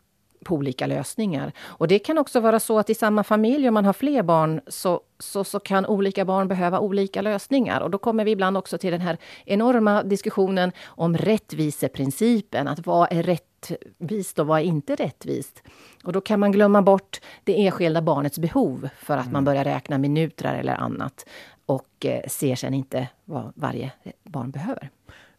på 0.45 0.55
olika 0.55 0.87
lösningar. 0.87 1.53
Och 1.61 1.89
det 1.89 1.99
kan 1.99 2.19
också 2.19 2.41
vara 2.41 2.61
så 2.61 2.79
att 2.79 2.91
i 2.91 2.95
samma 2.95 3.25
familj, 3.25 3.69
om 3.69 3.75
man 3.75 3.85
har 3.85 3.93
fler 3.93 4.23
barn, 4.23 4.61
så, 4.67 5.01
så, 5.19 5.45
så 5.45 5.61
kan 5.61 5.87
olika 5.87 6.25
barn 6.25 6.49
behöva 6.49 6.81
olika 6.81 7.23
lösningar. 7.23 7.81
Och 7.81 7.91
då 7.91 7.99
kommer 7.99 8.25
vi 8.25 8.31
ibland 8.31 8.57
också 8.57 8.79
till 8.79 8.93
den 8.93 9.01
här 9.01 9.19
enorma 9.45 10.03
diskussionen 10.03 10.73
om 10.85 11.17
rättviseprincipen. 11.17 12.69
Att 12.69 12.87
vad 12.87 13.13
är 13.13 13.23
rättvist 13.23 14.39
och 14.39 14.47
vad 14.47 14.61
är 14.61 14.65
inte 14.65 14.95
rättvist? 14.95 15.63
Och 16.05 16.13
då 16.13 16.21
kan 16.21 16.41
man 16.41 16.53
glömma 16.53 16.83
bort 16.83 17.21
det 17.45 17.67
enskilda 17.67 18.03
barnets 18.03 18.39
behov 18.39 18.89
för 18.99 19.15
att 19.17 19.25
mm. 19.27 19.33
man 19.33 19.45
börjar 19.45 19.65
räkna 19.65 19.99
minuter 19.99 20.55
eller 20.55 20.75
annat 20.75 21.27
och 21.67 22.07
eh, 22.07 22.29
ser 22.29 22.57
sen 22.57 22.75
inte 22.75 23.09
vad 23.25 23.53
varje 23.55 23.93
barn 24.23 24.51
behöver. 24.51 24.91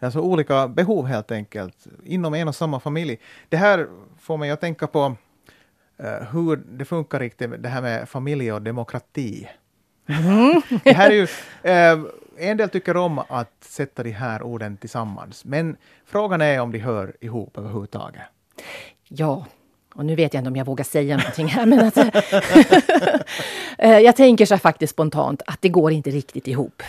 Alltså 0.04 0.20
olika 0.20 0.68
behov 0.68 1.06
helt 1.06 1.32
enkelt, 1.32 1.88
inom 2.04 2.34
en 2.34 2.48
och 2.48 2.56
samma 2.56 2.80
familj. 2.80 3.20
Det 3.50 3.58
här 3.58 3.88
får 4.20 4.38
mig 4.38 4.52
att 4.52 4.62
tänka 4.62 4.88
på 4.88 5.16
uh, 6.04 6.32
hur 6.32 6.56
det 6.56 6.86
funkar 6.86 7.20
riktigt, 7.20 7.64
det 7.64 7.70
här 7.70 7.82
med 7.82 8.10
familj 8.10 8.52
och 8.52 8.62
demokrati. 8.62 9.50
Mm. 10.08 10.62
det 10.84 10.94
här 10.94 11.12
är 11.12 11.16
ju, 11.16 11.24
uh, 11.24 12.10
en 12.38 12.58
del 12.58 12.70
tycker 12.70 12.98
om 12.98 13.20
att 13.20 13.54
sätta 13.60 14.04
de 14.04 14.12
här 14.12 14.44
orden 14.44 14.78
tillsammans, 14.78 15.46
men 15.46 15.78
frågan 16.06 16.42
är 16.42 16.60
om 16.60 16.72
de 16.72 16.80
hör 16.80 17.16
ihop 17.20 17.58
överhuvudtaget. 17.58 18.22
Ja, 19.08 19.46
och 19.96 20.06
nu 20.06 20.16
vet 20.16 20.34
jag 20.34 20.42
inte 20.42 20.50
om 20.50 20.56
jag 20.56 20.66
vågar 20.66 20.84
säga 20.84 21.18
någonting 21.18 21.48
här, 21.48 21.66
men 21.66 21.80
att, 21.80 21.98
eh, 23.78 24.00
jag 24.00 24.16
tänker 24.16 24.46
så 24.46 24.58
faktiskt 24.58 24.94
spontant 24.94 25.42
att 25.46 25.62
det 25.62 25.70
går 25.70 25.92
inte 25.92 26.10
riktigt 26.10 26.48
ihop. 26.48 26.84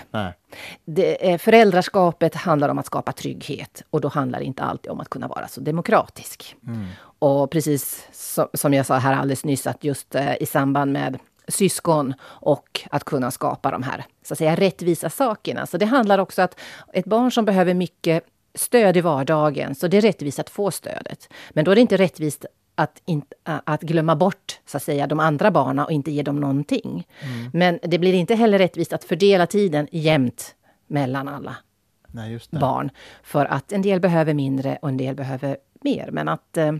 Det, 0.85 1.31
eh, 1.31 1.39
föräldraskapet 1.39 2.35
handlar 2.35 2.69
om 2.69 2.79
att 2.79 2.87
skapa 2.87 3.13
trygghet 3.13 3.83
och 3.91 4.01
då 4.01 4.09
handlar 4.09 4.39
det 4.39 4.45
inte 4.45 4.63
alltid 4.63 4.91
om 4.91 5.01
att 5.01 5.09
kunna 5.09 5.29
vara 5.29 5.49
så 5.49 5.61
demokratisk. 5.61 6.57
Mm. 6.67 6.87
Och 7.19 7.51
precis 7.51 8.09
som, 8.13 8.49
som 8.55 8.75
jag 8.75 8.87
sa 8.87 8.99
här 8.99 9.13
alldeles 9.13 9.45
nyss, 9.45 9.67
att 9.67 9.85
just 9.85 10.15
eh, 10.15 10.43
i 10.43 10.47
samband 10.47 10.93
med 10.93 11.19
syskon 11.49 12.15
och 12.25 12.81
att 12.91 13.05
kunna 13.05 13.31
skapa 13.31 13.71
de 13.71 13.83
här 13.83 14.05
så 14.25 14.35
att 14.35 14.39
säga, 14.39 14.57
rättvisa 14.57 15.11
sakerna. 15.11 15.67
Så 15.67 15.77
det 15.79 15.87
handlar 15.87 16.19
också 16.19 16.43
att 16.43 16.61
ett 16.93 17.05
barn 17.05 17.31
som 17.31 17.45
behöver 17.45 17.75
mycket 17.75 18.25
stöd 18.55 18.97
i 18.97 19.01
vardagen, 19.01 19.75
så 19.75 19.89
det 19.89 19.97
är 19.97 20.01
rättvist 20.01 20.39
att 20.39 20.51
få 20.51 20.71
stödet. 20.71 21.29
Men 21.51 21.65
då 21.65 21.71
är 21.71 21.75
det 21.75 21.81
inte 21.81 21.97
rättvist 21.97 22.47
att, 22.75 23.03
in, 23.05 23.23
att 23.45 23.83
glömma 23.83 24.17
bort 24.17 24.61
så 24.67 24.77
att 24.77 24.83
säga, 24.83 25.07
de 25.07 25.21
andra 25.21 25.51
barnen 25.51 25.85
och 25.85 25.93
inte 25.93 26.11
ge 26.11 26.23
dem 26.23 26.41
någonting. 26.41 27.07
Mm. 27.21 27.51
Men 27.53 27.79
det 27.83 27.99
blir 27.99 28.15
inte 28.15 28.35
heller 28.35 28.59
rättvist 28.59 28.93
att 28.93 29.05
fördela 29.05 29.47
tiden 29.47 29.89
jämnt 29.91 30.55
mellan 30.87 31.29
alla 31.29 31.57
Nej, 32.07 32.41
barn. 32.51 32.91
För 33.23 33.45
att 33.45 33.73
en 33.73 33.83
del 33.83 34.01
behöver 34.01 34.35
mindre 34.35 34.79
och 34.83 34.89
en 34.89 34.97
del 34.97 35.15
behöver 35.15 35.57
mer. 35.81 36.09
Men 36.13 36.29
att 36.29 36.57
eh, 36.57 36.73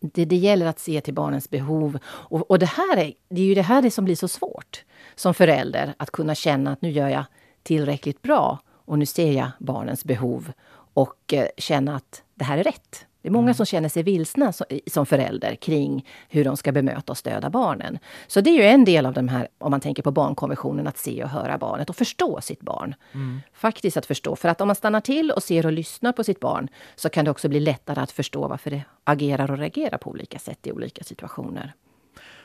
det, 0.00 0.24
det 0.24 0.36
gäller 0.36 0.66
att 0.66 0.78
se 0.78 1.00
till 1.00 1.14
barnens 1.14 1.50
behov. 1.50 1.98
Och, 2.04 2.50
och 2.50 2.58
det, 2.58 2.66
här 2.66 2.96
är, 2.96 3.12
det 3.28 3.40
är 3.40 3.44
ju 3.44 3.54
det 3.54 3.62
här 3.62 3.90
som 3.90 4.04
blir 4.04 4.16
så 4.16 4.28
svårt 4.28 4.84
som 5.14 5.34
förälder, 5.34 5.94
att 5.96 6.10
kunna 6.10 6.34
känna 6.34 6.72
att 6.72 6.82
nu 6.82 6.90
gör 6.90 7.08
jag 7.08 7.24
tillräckligt 7.62 8.22
bra 8.22 8.58
och 8.68 8.98
nu 8.98 9.06
ser 9.06 9.32
jag 9.32 9.50
barnens 9.58 10.04
behov 10.04 10.52
och 10.94 11.34
eh, 11.34 11.48
känna 11.56 11.96
att 11.96 12.22
det 12.34 12.44
här 12.44 12.58
är 12.58 12.64
rätt. 12.64 13.06
Det 13.28 13.30
är 13.30 13.32
många 13.32 13.44
mm. 13.44 13.54
som 13.54 13.66
känner 13.66 13.88
sig 13.88 14.02
vilsna 14.02 14.52
som 14.86 15.06
förälder 15.06 15.54
kring 15.54 16.06
hur 16.28 16.44
de 16.44 16.56
ska 16.56 16.72
bemöta 16.72 17.12
och 17.12 17.18
stödja 17.18 17.50
barnen. 17.50 17.98
Så 18.26 18.40
det 18.40 18.50
är 18.50 18.54
ju 18.54 18.62
en 18.62 18.84
del 18.84 19.06
av 19.06 19.12
de 19.12 19.28
här, 19.28 19.48
om 19.58 19.70
man 19.70 19.80
tänker 19.80 20.02
på 20.02 20.10
barnkonventionen, 20.10 20.86
att 20.86 20.98
se 20.98 21.24
och 21.24 21.30
höra 21.30 21.58
barnet 21.58 21.90
och 21.90 21.96
förstå 21.96 22.40
sitt 22.40 22.60
barn. 22.60 22.94
Mm. 23.12 23.40
Faktiskt 23.52 23.96
att 23.96 24.06
förstå. 24.06 24.36
För 24.36 24.48
att 24.48 24.60
om 24.60 24.66
man 24.66 24.76
stannar 24.76 25.00
till 25.00 25.30
och 25.30 25.42
ser 25.42 25.66
och 25.66 25.72
lyssnar 25.72 26.12
på 26.12 26.24
sitt 26.24 26.40
barn 26.40 26.68
så 26.96 27.08
kan 27.08 27.24
det 27.24 27.30
också 27.30 27.48
bli 27.48 27.60
lättare 27.60 28.00
att 28.00 28.10
förstå 28.10 28.48
varför 28.48 28.70
det 28.70 28.82
agerar 29.04 29.50
och 29.50 29.58
reagerar 29.58 29.98
på 29.98 30.10
olika 30.10 30.38
sätt 30.38 30.66
i 30.66 30.72
olika 30.72 31.04
situationer. 31.04 31.72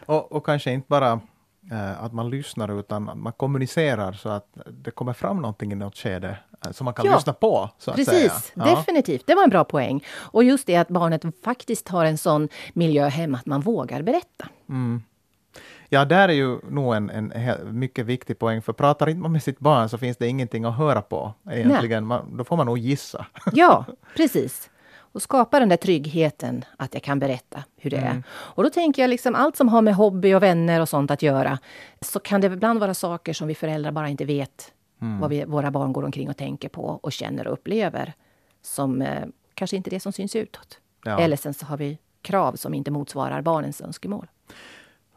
Och, 0.05 0.31
och 0.31 0.45
kanske 0.45 0.71
inte 0.71 0.87
bara 0.89 1.21
Eh, 1.71 2.03
att 2.03 2.13
man 2.13 2.29
lyssnar 2.29 2.79
utan 2.79 3.03
man 3.03 3.33
kommunicerar 3.33 4.13
så 4.13 4.29
att 4.29 4.57
det 4.71 4.91
kommer 4.91 5.13
fram 5.13 5.37
någonting 5.37 5.71
i 5.71 5.75
något 5.75 5.97
skede 5.97 6.37
som 6.71 6.85
man 6.85 6.93
kan 6.93 7.05
ja, 7.05 7.15
lyssna 7.15 7.33
på. 7.33 7.69
precis, 7.85 8.51
ja. 8.55 8.65
definitivt. 8.65 9.27
Det 9.27 9.35
var 9.35 9.43
en 9.43 9.49
bra 9.49 9.63
poäng. 9.63 10.03
Och 10.09 10.43
just 10.43 10.67
det 10.67 10.75
att 10.75 10.87
barnet 10.87 11.23
faktiskt 11.43 11.89
har 11.89 12.05
en 12.05 12.17
sån 12.17 12.49
miljö 12.73 13.07
hemma 13.07 13.37
att 13.37 13.45
man 13.45 13.61
vågar 13.61 14.01
berätta. 14.01 14.47
Mm. 14.69 15.03
Ja, 15.89 16.05
där 16.05 16.29
är 16.29 16.33
ju 16.33 16.59
nog 16.69 16.95
en, 16.95 17.09
en, 17.09 17.33
mycket 17.79 18.05
viktig 18.05 18.39
poäng, 18.39 18.61
för 18.61 18.73
pratar 18.73 19.09
inte 19.09 19.21
man 19.21 19.31
med 19.31 19.43
sitt 19.43 19.59
barn 19.59 19.89
så 19.89 19.97
finns 19.97 20.17
det 20.17 20.27
ingenting 20.27 20.65
att 20.65 20.77
höra 20.77 21.01
på. 21.01 21.33
Egentligen. 21.51 22.05
Man, 22.05 22.37
då 22.37 22.43
får 22.43 22.57
man 22.57 22.65
nog 22.65 22.77
gissa. 22.77 23.25
Ja, 23.53 23.85
precis 24.15 24.69
och 25.13 25.21
skapa 25.21 25.59
den 25.59 25.69
där 25.69 25.77
tryggheten 25.77 26.65
att 26.77 26.93
jag 26.93 27.03
kan 27.03 27.19
berätta 27.19 27.63
hur 27.77 27.89
det 27.89 27.97
mm. 27.97 28.17
är. 28.17 28.23
Och 28.29 28.63
då 28.63 28.69
tänker 28.69 29.01
jag 29.01 29.09
liksom 29.09 29.35
allt 29.35 29.57
som 29.57 29.69
har 29.69 29.81
med 29.81 29.95
hobby 29.95 30.33
och 30.33 30.43
vänner 30.43 30.81
och 30.81 30.89
sånt 30.89 31.11
att 31.11 31.21
göra, 31.21 31.59
så 32.01 32.19
kan 32.19 32.41
det 32.41 32.47
ibland 32.47 32.79
vara 32.79 32.93
saker 32.93 33.33
som 33.33 33.47
vi 33.47 33.55
föräldrar 33.55 33.91
bara 33.91 34.09
inte 34.09 34.25
vet 34.25 34.71
mm. 35.03 35.19
vad 35.19 35.29
vi, 35.29 35.45
våra 35.45 35.71
barn 35.71 35.93
går 35.93 36.03
omkring 36.03 36.29
och 36.29 36.37
tänker 36.37 36.69
på 36.69 36.99
och 37.03 37.11
känner 37.11 37.47
och 37.47 37.53
upplever. 37.53 38.13
Som 38.61 39.01
eh, 39.01 39.25
kanske 39.53 39.77
inte 39.77 39.89
är 39.89 39.91
det 39.91 39.99
som 39.99 40.13
syns 40.13 40.35
utåt. 40.35 40.79
Ja. 41.03 41.19
Eller 41.19 41.37
sen 41.37 41.53
så 41.53 41.65
har 41.65 41.77
vi 41.77 41.97
krav 42.21 42.55
som 42.55 42.73
inte 42.73 42.91
motsvarar 42.91 43.41
barnens 43.41 43.81
önskemål. 43.81 44.27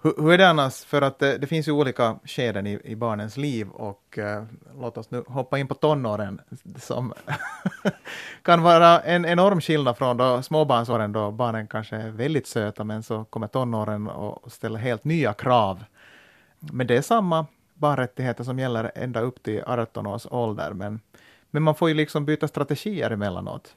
Hur, 0.02 0.14
hur, 0.23 0.33
är 0.33 0.38
det 0.38 0.49
annars, 0.49 0.85
för 0.85 1.02
att 1.02 1.19
det, 1.19 1.38
det 1.38 1.47
finns 1.47 1.69
ju 1.69 1.73
olika 1.73 2.19
skeden 2.25 2.66
i, 2.66 2.81
i 2.85 2.97
barnens 2.97 3.37
liv 3.37 3.69
och 3.69 4.19
uh, 4.19 4.45
låt 4.81 4.99
oss 4.99 5.11
nu 5.11 5.25
hoppa 5.26 5.59
in 5.59 5.69
på 5.69 5.75
tonåren 5.75 6.40
som 6.76 7.12
kan 8.43 8.62
vara 8.62 9.00
en 9.00 9.25
enorm 9.25 9.61
skillnad 9.61 9.97
från 9.97 10.16
då 10.16 10.43
småbarnsåren 10.43 11.12
då 11.12 11.31
barnen 11.31 11.66
kanske 11.66 11.97
är 11.97 12.11
väldigt 12.11 12.47
söta 12.47 12.85
men 12.85 13.02
så 13.02 13.25
kommer 13.25 13.47
tonåren 13.47 14.09
och 14.09 14.52
ställer 14.52 14.78
helt 14.78 15.05
nya 15.05 15.33
krav. 15.33 15.85
Men 16.59 16.87
det 16.87 16.97
är 16.97 17.02
samma 17.02 17.47
barnrättigheter 17.76 18.45
som 18.45 18.59
gäller 18.59 18.92
ända 18.95 19.21
upp 19.21 19.42
till 19.42 19.62
18 19.66 20.06
års 20.06 20.26
ålder 20.30 20.73
men, 20.73 21.00
men 21.50 21.62
man 21.62 21.75
får 21.75 21.88
ju 21.88 21.95
liksom 21.95 22.25
byta 22.25 22.49
strategier 22.49 23.11
emellanåt. 23.11 23.75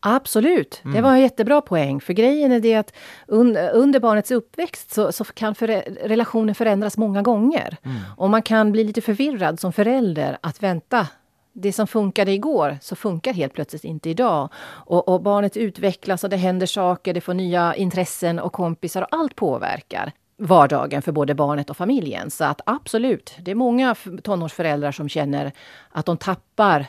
Absolut, 0.00 0.80
mm. 0.84 0.94
det 0.96 1.02
var 1.02 1.12
en 1.12 1.20
jättebra 1.20 1.60
poäng. 1.60 2.00
För 2.00 2.12
grejen 2.12 2.52
är 2.52 2.60
det 2.60 2.74
att 2.74 2.94
un, 3.26 3.56
under 3.56 4.00
barnets 4.00 4.30
uppväxt 4.30 4.94
så, 4.94 5.12
så 5.12 5.24
kan 5.24 5.54
för, 5.54 5.68
relationen 6.08 6.54
förändras 6.54 6.96
många 6.96 7.22
gånger. 7.22 7.76
Mm. 7.82 8.00
Och 8.16 8.30
man 8.30 8.42
kan 8.42 8.72
bli 8.72 8.84
lite 8.84 9.00
förvirrad 9.00 9.60
som 9.60 9.72
förälder 9.72 10.38
att 10.40 10.62
vänta, 10.62 11.08
det 11.52 11.72
som 11.72 11.86
funkade 11.86 12.32
igår, 12.32 12.78
så 12.80 12.96
funkar 12.96 13.32
helt 13.32 13.54
plötsligt 13.54 13.84
inte 13.84 14.10
idag. 14.10 14.48
Och, 14.64 15.08
och, 15.08 15.22
barnet 15.22 15.56
utvecklas 15.56 16.24
och 16.24 16.30
det 16.30 16.36
händer 16.36 16.66
saker, 16.66 17.14
det 17.14 17.20
får 17.20 17.34
nya 17.34 17.74
intressen 17.74 18.38
och 18.38 18.52
kompisar 18.52 19.02
och 19.02 19.08
allt 19.10 19.36
påverkar 19.36 20.12
vardagen 20.36 21.02
för 21.02 21.12
både 21.12 21.34
barnet 21.34 21.70
och 21.70 21.76
familjen. 21.76 22.30
Så 22.30 22.44
att 22.44 22.60
absolut, 22.66 23.36
det 23.40 23.50
är 23.50 23.54
många 23.54 23.94
tonårsföräldrar 24.22 24.92
som 24.92 25.08
känner 25.08 25.52
att 25.90 26.06
de 26.06 26.16
tappar 26.16 26.86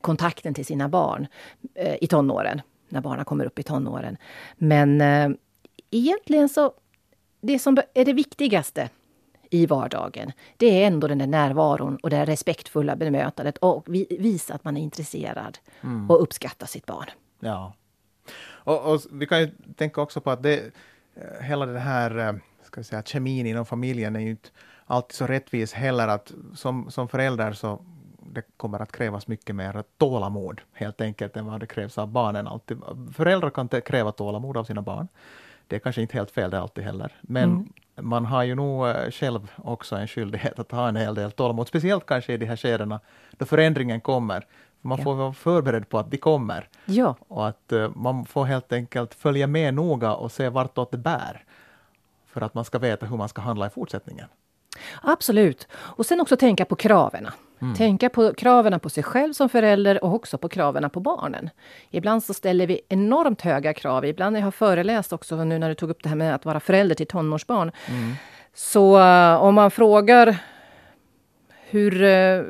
kontakten 0.00 0.54
till 0.54 0.66
sina 0.66 0.88
barn 0.88 1.26
eh, 1.74 1.96
i 2.00 2.06
tonåren, 2.06 2.62
när 2.88 3.00
barnen 3.00 3.24
kommer 3.24 3.44
upp 3.44 3.58
i 3.58 3.62
tonåren. 3.62 4.16
Men 4.56 5.00
eh, 5.00 5.28
egentligen 5.90 6.48
så, 6.48 6.72
det 7.40 7.58
som 7.58 7.78
är 7.94 8.04
det 8.04 8.12
viktigaste 8.12 8.88
i 9.50 9.66
vardagen, 9.66 10.32
det 10.56 10.82
är 10.82 10.86
ändå 10.86 11.08
den 11.08 11.18
där 11.18 11.26
närvaron 11.26 11.96
och 11.96 12.10
det 12.10 12.24
respektfulla 12.24 12.96
bemötandet 12.96 13.58
och 13.58 13.84
vi, 13.86 14.06
visa 14.20 14.54
att 14.54 14.64
man 14.64 14.76
är 14.76 14.80
intresserad 14.80 15.58
mm. 15.80 16.10
och 16.10 16.22
uppskattar 16.22 16.66
sitt 16.66 16.86
barn. 16.86 17.06
Ja. 17.40 17.74
Och, 18.46 18.92
och, 18.92 19.00
vi 19.12 19.26
kan 19.26 19.40
ju 19.40 19.50
tänka 19.76 20.00
också 20.00 20.20
på 20.20 20.30
att 20.30 20.42
det, 20.42 20.60
eh, 21.14 21.42
hela 21.42 21.66
den 21.66 21.76
här 21.76 22.18
eh, 22.18 22.34
ska 22.74 22.84
säga, 22.84 23.02
kemin 23.02 23.46
inom 23.46 23.66
familjen 23.66 24.16
är 24.16 24.20
ju 24.20 24.30
inte 24.30 24.48
alltid 24.86 25.16
så 25.16 25.26
rättvis 25.26 25.72
heller 25.72 26.08
att 26.08 26.32
som, 26.54 26.90
som 26.90 27.08
förälder 27.08 27.52
så 27.52 27.84
det 28.32 28.42
kommer 28.56 28.82
att 28.82 28.92
krävas 28.92 29.26
mycket 29.26 29.56
mer 29.56 29.84
tålamod 29.98 30.60
helt 30.72 31.00
enkelt 31.00 31.36
än 31.36 31.46
vad 31.46 31.60
det 31.60 31.66
krävs 31.66 31.98
av 31.98 32.08
barnen. 32.08 32.46
Alltid. 32.46 32.78
Föräldrar 33.14 33.50
kan 33.50 33.68
kräva 33.68 34.12
tålamod 34.12 34.56
av 34.56 34.64
sina 34.64 34.82
barn. 34.82 35.08
Det 35.66 35.76
är 35.76 35.80
kanske 35.80 36.02
inte 36.02 36.16
helt 36.16 36.30
fel 36.30 36.50
det 36.50 36.60
alltid 36.60 36.84
heller. 36.84 37.12
Men 37.20 37.50
mm. 37.50 37.72
man 38.00 38.24
har 38.24 38.42
ju 38.42 38.54
nog 38.54 38.88
eh, 38.88 39.10
själv 39.10 39.50
också 39.56 39.96
en 39.96 40.08
skyldighet 40.08 40.58
att 40.58 40.70
ha 40.70 40.88
en 40.88 40.96
hel 40.96 41.14
del 41.14 41.32
tålamod, 41.32 41.68
speciellt 41.68 42.06
kanske 42.06 42.32
i 42.32 42.36
de 42.36 42.46
här 42.46 42.56
skedena 42.56 43.00
då 43.30 43.46
förändringen 43.46 44.00
kommer. 44.00 44.46
Man 44.80 44.98
får 44.98 45.14
vara 45.14 45.32
förberedd 45.32 45.88
på 45.88 45.98
att 45.98 46.10
de 46.10 46.16
kommer. 46.16 46.68
Ja. 46.84 47.16
Och 47.28 47.48
att 47.48 47.72
uh, 47.72 47.90
man 47.94 48.24
får 48.24 48.44
helt 48.44 48.72
enkelt 48.72 49.14
följa 49.14 49.46
med 49.46 49.74
noga 49.74 50.14
och 50.14 50.32
se 50.32 50.48
vartåt 50.48 50.90
det 50.90 50.98
bär. 50.98 51.44
För 52.34 52.40
att 52.40 52.54
man 52.54 52.64
ska 52.64 52.78
veta 52.78 53.06
hur 53.06 53.16
man 53.16 53.28
ska 53.28 53.42
handla 53.42 53.66
i 53.66 53.70
fortsättningen. 53.70 54.26
Absolut. 55.02 55.68
Och 55.74 56.06
sen 56.06 56.20
också 56.20 56.36
tänka 56.36 56.64
på 56.64 56.76
kraven. 56.76 57.28
Mm. 57.60 57.74
Tänka 57.74 58.08
på 58.08 58.34
kraven 58.34 58.80
på 58.80 58.90
sig 58.90 59.02
själv 59.02 59.32
som 59.32 59.48
förälder 59.48 60.04
och 60.04 60.14
också 60.14 60.38
på 60.38 60.48
kraven 60.48 60.90
på 60.90 61.00
barnen. 61.00 61.50
Ibland 61.90 62.24
så 62.24 62.34
ställer 62.34 62.66
vi 62.66 62.80
enormt 62.88 63.40
höga 63.40 63.74
krav. 63.74 64.04
Ibland 64.04 64.36
jag 64.36 64.42
har 64.42 64.50
föreläst 64.50 65.12
också, 65.12 65.44
nu 65.44 65.58
när 65.58 65.68
du 65.68 65.74
tog 65.74 65.90
upp 65.90 66.02
det 66.02 66.08
här 66.08 66.16
med 66.16 66.34
att 66.34 66.44
vara 66.44 66.60
förälder 66.60 66.94
till 66.94 67.06
tonårsbarn. 67.06 67.72
Mm. 67.88 68.14
Så 68.54 68.98
uh, 68.98 69.42
om 69.42 69.54
man 69.54 69.70
frågar 69.70 70.36
hur 71.70 72.02
uh, 72.02 72.44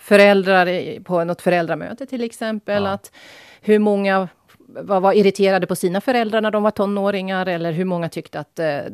föräldrar 0.00 1.00
på 1.02 1.24
något 1.24 1.42
föräldramöte 1.42 2.06
till 2.06 2.24
exempel, 2.24 2.82
ja. 2.82 2.90
att 2.90 3.12
hur 3.60 3.78
många 3.78 4.28
var, 4.74 5.00
var 5.00 5.12
irriterade 5.12 5.66
på 5.66 5.76
sina 5.76 6.00
föräldrar 6.00 6.40
när 6.40 6.50
de 6.50 6.62
var 6.62 6.70
tonåringar 6.70 7.46
eller 7.46 7.72
hur 7.72 7.84
många 7.84 8.08
tyckte 8.08 8.40
att 8.40 8.60
uh, 8.60 8.92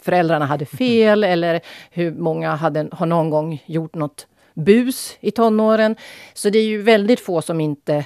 föräldrarna 0.00 0.46
hade 0.46 0.66
fel 0.66 1.24
eller 1.24 1.60
hur 1.90 2.12
många 2.12 2.54
hade, 2.54 2.88
har 2.92 3.06
någon 3.06 3.30
gång 3.30 3.62
gjort 3.66 3.94
något 3.94 4.26
bus 4.54 5.16
i 5.20 5.30
tonåren. 5.30 5.96
Så 6.34 6.50
det 6.50 6.58
är 6.58 6.64
ju 6.64 6.82
väldigt 6.82 7.20
få 7.20 7.42
som 7.42 7.60
inte 7.60 8.04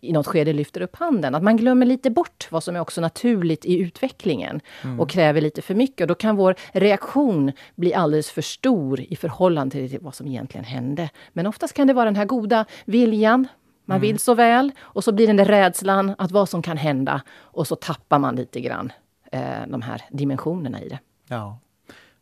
i 0.00 0.12
något 0.12 0.26
skede 0.26 0.52
lyfter 0.52 0.80
upp 0.80 0.96
handen. 0.96 1.34
Att 1.34 1.42
man 1.42 1.56
glömmer 1.56 1.86
lite 1.86 2.10
bort 2.10 2.48
vad 2.50 2.64
som 2.64 2.76
är 2.76 2.80
också 2.80 3.00
naturligt 3.00 3.64
i 3.64 3.78
utvecklingen 3.78 4.60
mm. 4.84 5.00
och 5.00 5.10
kräver 5.10 5.40
lite 5.40 5.62
för 5.62 5.74
mycket. 5.74 6.00
Och 6.00 6.06
då 6.06 6.14
kan 6.14 6.36
vår 6.36 6.54
reaktion 6.72 7.52
bli 7.74 7.94
alldeles 7.94 8.30
för 8.30 8.42
stor 8.42 9.00
i 9.00 9.16
förhållande 9.16 9.88
till 9.88 9.98
vad 10.00 10.14
som 10.14 10.26
egentligen 10.26 10.64
hände. 10.64 11.10
Men 11.32 11.46
oftast 11.46 11.74
kan 11.74 11.86
det 11.86 11.92
vara 11.92 12.04
den 12.04 12.16
här 12.16 12.24
goda 12.24 12.64
viljan, 12.84 13.48
man 13.88 13.96
mm. 13.96 14.00
vill 14.00 14.18
så 14.18 14.34
väl 14.34 14.72
och 14.80 15.04
så 15.04 15.12
blir 15.12 15.26
den 15.26 15.36
där 15.36 15.44
rädslan 15.44 16.14
att 16.18 16.32
vad 16.32 16.48
som 16.48 16.62
kan 16.62 16.76
hända 16.76 17.22
och 17.40 17.66
så 17.66 17.76
tappar 17.76 18.18
man 18.18 18.36
lite 18.36 18.60
grann 18.60 18.92
eh, 19.32 19.66
de 19.68 19.82
här 19.82 20.02
dimensionerna 20.10 20.82
i 20.82 20.88
det. 20.88 20.98
Ja, 21.28 21.58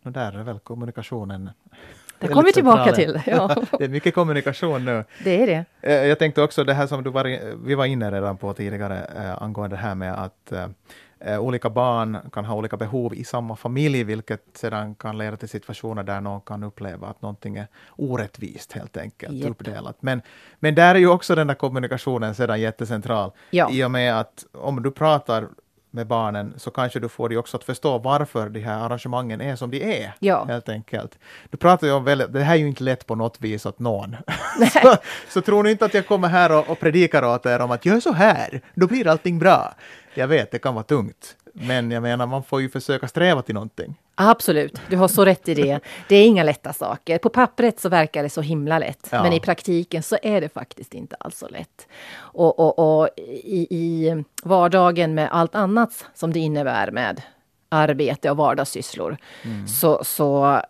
och 0.04 0.12
där 0.12 0.38
är 0.38 0.42
väl 0.42 0.58
kommunikationen 0.58 1.50
det 2.18 2.28
kommer 2.28 2.44
vi 2.44 2.52
tillbaka 2.52 2.92
till. 2.92 3.20
Ja. 3.26 3.56
det 3.78 3.85
är 3.85 3.88
mycket 3.88 4.14
kommunikation 4.14 4.85
nu. 4.85 5.04
Det 5.25 5.42
är 5.42 5.46
det. 5.46 5.64
Eh, 5.80 6.06
jag 6.06 6.18
tänkte 6.18 6.42
också 6.42 6.64
det 6.64 6.75
här 6.75 6.87
som 6.87 7.04
du 7.04 7.11
var, 7.11 7.56
vi 7.66 7.75
var 7.75 7.85
inne 7.85 8.11
redan 8.11 8.37
på 8.37 8.54
tidigare 8.54 9.04
äh, 9.16 9.42
angående 9.42 9.76
det 9.76 9.80
här 9.80 9.94
med 9.94 10.14
att 10.14 10.52
eh, 10.52 10.66
olika 11.20 11.70
barn 11.70 12.18
kan 12.32 12.44
ha 12.44 12.54
olika 12.54 12.76
behov 12.76 13.14
i 13.14 13.25
samma 13.25 13.56
familj, 13.56 14.04
vilket 14.04 14.42
sedan 14.54 14.94
kan 14.94 15.18
leda 15.18 15.37
till 15.37 15.49
situationer 15.49 16.02
där 16.02 16.20
någon 16.20 16.40
kan 16.40 16.62
uppleva 16.62 17.06
att 17.06 17.23
någonting 17.23 17.56
är 17.56 17.66
orättvist 17.96 18.73
helt 18.73 18.96
enkelt 18.96 19.35
Japp. 19.35 19.50
uppdelat. 19.50 19.96
Men, 20.00 20.23
men 20.58 20.75
där 20.75 20.94
är 20.94 20.99
ju 20.99 21.08
också 21.08 21.35
den 21.35 21.46
där 21.46 21.54
kommunikationen 21.54 22.35
sedan 22.35 22.61
jättecentral. 22.61 23.30
Ja. 23.50 23.70
I 23.70 23.85
och 23.85 23.90
med 23.90 24.20
att 24.20 24.46
om 24.52 24.82
du 24.82 24.90
pratar 24.90 25.49
med 25.96 26.06
barnen 26.06 26.54
så 26.56 26.70
kanske 26.70 27.00
du 27.00 27.08
får 27.08 27.28
dig 27.28 27.38
också 27.38 27.56
att 27.56 27.64
förstå 27.64 27.98
varför 27.98 28.48
de 28.48 28.60
här 28.60 28.78
arrangemangen 28.78 29.40
är 29.40 29.56
som 29.56 29.70
de 29.70 30.02
är. 30.02 30.12
Ja. 30.18 30.44
Helt 30.44 30.68
enkelt. 30.68 31.18
Du 31.50 31.56
pratar 31.56 31.86
ju 31.86 31.92
om 31.92 32.04
väldigt, 32.04 32.32
det 32.32 32.40
här 32.40 32.54
är 32.54 32.58
ju 32.58 32.68
inte 32.68 32.84
lätt 32.84 33.06
på 33.06 33.14
något 33.14 33.40
vis 33.40 33.66
åt 33.66 33.78
någon. 33.78 34.16
så, 34.82 34.96
så 35.28 35.40
tror 35.40 35.62
ni 35.62 35.70
inte 35.70 35.84
att 35.84 35.94
jag 35.94 36.06
kommer 36.06 36.28
här 36.28 36.58
och, 36.58 36.70
och 36.70 36.80
predikar 36.80 37.24
åt 37.24 37.46
er 37.46 37.60
om 37.60 37.70
att 37.70 37.86
gör 37.86 38.00
så 38.00 38.12
här, 38.12 38.60
då 38.74 38.86
blir 38.86 39.06
allting 39.06 39.38
bra. 39.38 39.74
Jag 40.14 40.28
vet, 40.28 40.50
det 40.50 40.58
kan 40.58 40.74
vara 40.74 40.84
tungt. 40.84 41.36
Men 41.52 41.90
jag 41.90 42.02
menar, 42.02 42.26
man 42.26 42.42
får 42.42 42.60
ju 42.60 42.68
försöka 42.68 43.08
sträva 43.08 43.42
till 43.42 43.54
någonting. 43.54 43.94
Absolut, 44.18 44.80
du 44.90 44.96
har 44.96 45.08
så 45.08 45.25
rätt 45.25 45.49
i 45.49 45.54
det. 45.54 45.80
Det 46.08 46.16
är 46.16 46.26
inga 46.26 46.42
lätta 46.42 46.73
saker. 46.73 47.18
På 47.18 47.28
pappret 47.28 47.80
så 47.80 47.88
verkar 47.88 48.23
det 48.23 48.28
så 48.30 48.40
himla 48.40 48.78
lätt, 48.78 49.08
Ja. 49.11 49.23
men 49.23 49.32
i 49.32 49.40
praktiken 49.40 50.02
så 50.02 50.18
är 50.23 50.40
det 50.40 50.49
faktiskt 50.49 50.94
inte 50.94 51.16
alls 51.20 51.38
så 51.38 51.49
lätt. 51.49 51.88
Och, 52.16 52.58
och, 52.58 52.99
och 53.00 53.08
i, 53.16 53.66
i 53.70 54.25
vardagen 54.42 55.14
med 55.14 55.28
allt 55.32 55.54
annat 55.54 56.06
som 56.14 56.32
det 56.32 56.38
innebär 56.40 56.90
med 56.90 57.23
arbete 57.68 58.30
och 58.30 58.37
vardagssysslor, 58.37 59.16
så, 59.68 60.04
så 60.04 60.61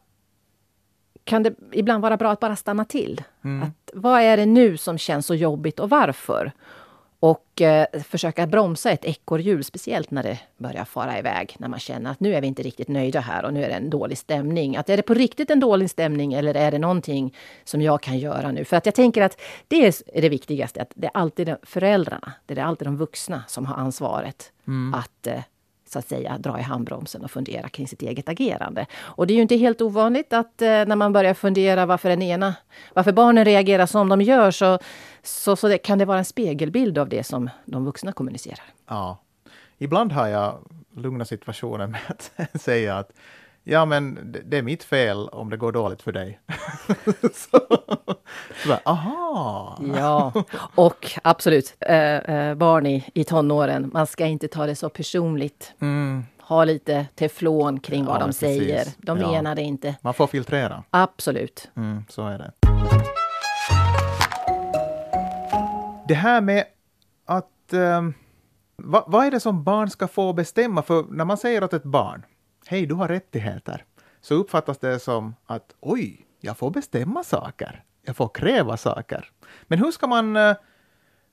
kan 1.24 1.42
det 1.42 1.54
ibland 1.72 2.02
vara 2.02 2.16
bra 2.16 2.30
att 2.32 2.40
bara 2.40 2.56
stanna 2.56 2.84
till. 2.84 3.22
Att, 3.62 3.90
vad 3.94 4.20
är 4.20 4.36
det 4.36 4.46
nu 4.46 4.76
som 4.76 4.98
känns 4.98 5.26
så 5.26 5.34
jobbigt 5.34 5.80
och 5.80 5.90
varför? 5.90 6.52
Och 7.26 7.62
eh, 7.62 7.86
försöka 8.02 8.46
bromsa 8.46 8.90
ett 8.90 9.04
ekorrhjul, 9.04 9.64
speciellt 9.64 10.10
när 10.10 10.22
det 10.22 10.38
börjar 10.56 10.84
fara 10.84 11.18
iväg. 11.18 11.56
När 11.58 11.68
man 11.68 11.78
känner 11.78 12.10
att 12.10 12.20
nu 12.20 12.34
är 12.34 12.40
vi 12.40 12.46
inte 12.46 12.62
riktigt 12.62 12.88
nöjda 12.88 13.20
här 13.20 13.44
och 13.44 13.54
nu 13.54 13.64
är 13.64 13.68
det 13.68 13.74
en 13.74 13.90
dålig 13.90 14.18
stämning. 14.18 14.76
Att 14.76 14.88
är 14.88 14.96
det 14.96 15.02
på 15.02 15.14
riktigt 15.14 15.50
en 15.50 15.60
dålig 15.60 15.90
stämning 15.90 16.32
eller 16.32 16.54
är 16.54 16.70
det 16.70 16.78
någonting 16.78 17.34
som 17.64 17.82
jag 17.82 18.02
kan 18.02 18.18
göra 18.18 18.52
nu? 18.52 18.64
För 18.64 18.76
att 18.76 18.86
jag 18.86 18.94
tänker 18.94 19.22
att 19.22 19.40
det 19.68 19.86
är 19.86 20.22
det 20.22 20.28
viktigaste, 20.28 20.82
att 20.82 20.92
det 20.94 21.06
är 21.06 21.10
alltid 21.14 21.54
föräldrarna, 21.62 22.32
det 22.46 22.58
är 22.58 22.64
alltid 22.64 22.86
de 22.86 22.96
vuxna 22.96 23.42
som 23.48 23.66
har 23.66 23.76
ansvaret 23.76 24.52
att 24.94 25.26
eh, 25.26 25.40
så 25.86 25.98
att 25.98 26.08
säga 26.08 26.38
dra 26.38 26.58
i 26.58 26.62
handbromsen 26.62 27.24
och 27.24 27.30
fundera 27.30 27.68
kring 27.68 27.88
sitt 27.88 28.02
eget 28.02 28.28
agerande. 28.28 28.86
Och 28.96 29.26
det 29.26 29.32
är 29.32 29.36
ju 29.36 29.42
inte 29.42 29.56
helt 29.56 29.80
ovanligt 29.80 30.32
att 30.32 30.62
eh, 30.62 30.68
när 30.68 30.96
man 30.96 31.12
börjar 31.12 31.34
fundera 31.34 31.86
varför 31.86 32.08
den 32.08 32.22
ena, 32.22 32.54
varför 32.94 33.12
barnen 33.12 33.44
reagerar 33.44 33.86
som 33.86 34.08
de 34.08 34.22
gör 34.22 34.50
så, 34.50 34.78
så, 35.22 35.56
så 35.56 35.68
det, 35.68 35.78
kan 35.78 35.98
det 35.98 36.04
vara 36.04 36.18
en 36.18 36.24
spegelbild 36.24 36.98
av 36.98 37.08
det 37.08 37.24
som 37.24 37.50
de 37.64 37.84
vuxna 37.84 38.12
kommunicerar. 38.12 38.64
Ja. 38.88 39.18
Ibland 39.78 40.12
har 40.12 40.26
jag 40.28 40.58
lugna 40.96 41.24
situationer 41.24 41.86
med 41.86 42.00
att 42.06 42.32
säga 42.60 42.98
att 42.98 43.12
ja, 43.68 43.84
men 43.84 44.32
det, 44.44 44.58
är 44.58 44.62
mitt 44.62 44.84
fel 44.84 45.28
om 45.28 45.50
det 45.50 45.56
går 45.56 45.72
dåligt 45.72 46.02
för 46.02 46.12
dig. 46.12 46.40
så, 47.22 47.58
så 48.62 48.68
bara, 48.68 48.80
aha! 48.84 49.78
Ja, 49.96 50.32
och 50.74 51.10
absolut, 51.24 51.74
eh, 51.80 51.96
eh, 52.16 52.54
barn 52.54 52.86
i, 52.86 53.04
i 53.14 53.24
tonåren, 53.24 53.90
man 53.94 54.06
ska 54.06 54.26
inte 54.26 54.48
ta 54.48 54.66
det 54.66 54.74
så 54.76 54.88
personligt. 54.88 55.72
Mm, 55.80 56.24
Ha 56.42 56.64
lite 56.64 57.06
teflon 57.14 57.80
kring 57.80 58.04
Ja, 58.04 58.10
vad 58.10 58.20
de 58.20 58.24
precis. 58.26 58.40
säger. 58.40 58.86
De 58.98 59.20
Ja. 59.20 59.30
menar 59.32 59.54
det 59.54 59.62
inte. 59.62 59.94
man 60.00 60.14
får 60.14 60.26
filtrera. 60.26 60.82
Absolut. 60.90 61.70
Mm, 61.76 62.04
så 62.08 62.26
är 62.26 62.38
det. 62.38 62.52
Det 66.08 66.14
här 66.14 66.40
med 66.40 66.64
att... 67.26 67.72
ehm, 67.72 68.14
vad, 68.76 69.04
vad 69.06 69.26
är 69.26 69.30
det 69.30 69.40
som 69.40 69.64
barn 69.64 69.90
ska 69.90 70.08
få 70.08 70.32
bestämma? 70.32 70.82
För 70.82 71.04
när 71.10 71.24
man 71.24 71.36
säger 71.36 71.64
åt 71.64 71.72
ett 71.72 71.82
barn, 71.84 72.24
hej, 72.66 72.86
du 72.86 72.94
har 72.94 73.08
rättigheter, 73.08 73.84
så 74.20 74.34
uppfattas 74.34 74.78
det 74.78 74.98
som 74.98 75.34
att 75.46 75.74
oj, 75.80 76.26
jag 76.40 76.58
får 76.58 76.70
bestämma 76.70 77.24
saker. 77.24 77.84
Jag 78.02 78.16
får 78.16 78.28
kräva 78.28 78.76
saker. 78.76 79.30
Men 79.62 79.78
hur 79.78 79.90
ska 79.90 80.06
man 80.06 80.36
eh, 80.36 80.56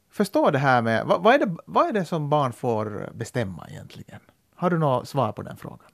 förstå 0.10 0.52
det 0.52 0.58
här 0.58 0.82
med... 0.82 1.06
Vad, 1.06 1.24
vad, 1.24 1.34
är 1.34 1.40
det, 1.40 1.56
vad 1.66 1.88
är 1.88 1.94
det 1.94 2.06
som 2.06 2.30
barn 2.30 2.54
får 2.54 3.10
bestämma 3.14 3.68
egentligen? 3.70 4.20
Har 4.56 4.70
du 4.70 4.78
något 4.78 5.08
svar 5.08 5.32
på 5.32 5.42
den 5.42 5.58
frågan? 5.58 5.92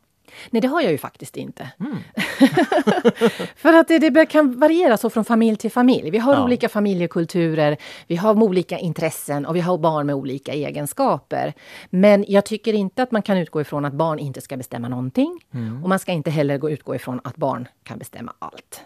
Nej, 0.50 0.62
det 0.62 0.68
har 0.68 0.82
jag 0.82 0.92
ju 0.92 0.98
faktiskt 0.98 1.38
inte. 1.38 1.70
För 3.56 3.74
att 3.74 3.88
det, 3.88 4.00
det 4.10 4.26
kan 4.26 4.60
variera 4.60 4.98
så 4.98 5.10
från 5.10 5.26
familj 5.26 5.58
till 5.58 5.72
familj. 5.72 6.10
Vi 6.10 6.18
har 6.18 6.34
Ja. 6.34 6.44
olika 6.44 6.70
familjekulturer, 6.70 7.78
vi 8.08 8.16
har 8.16 8.44
olika 8.44 8.78
intressen 8.80 9.46
och 9.46 9.56
vi 9.56 9.60
har 9.60 9.78
barn 9.78 10.06
med 10.06 10.16
olika 10.16 10.54
egenskaper. 10.54 11.54
Men 11.90 12.26
jag 12.28 12.46
tycker 12.46 12.74
inte 12.74 13.04
att 13.04 13.12
man 13.12 13.22
kan 13.22 13.38
utgå 13.38 13.62
ifrån 13.62 13.86
att 13.86 13.94
barn 13.94 14.20
inte 14.20 14.42
ska 14.42 14.58
bestämma 14.58 14.88
någonting. 14.88 15.40
Och 15.84 15.90
man 15.90 16.00
ska 16.00 16.12
inte 16.12 16.32
heller 16.32 16.58
gå 16.58 16.70
utgå 16.70 16.96
ifrån 16.96 17.22
att 17.24 17.36
barn 17.36 17.68
kan 17.84 17.98
bestämma 18.00 18.34
allt. 18.40 18.82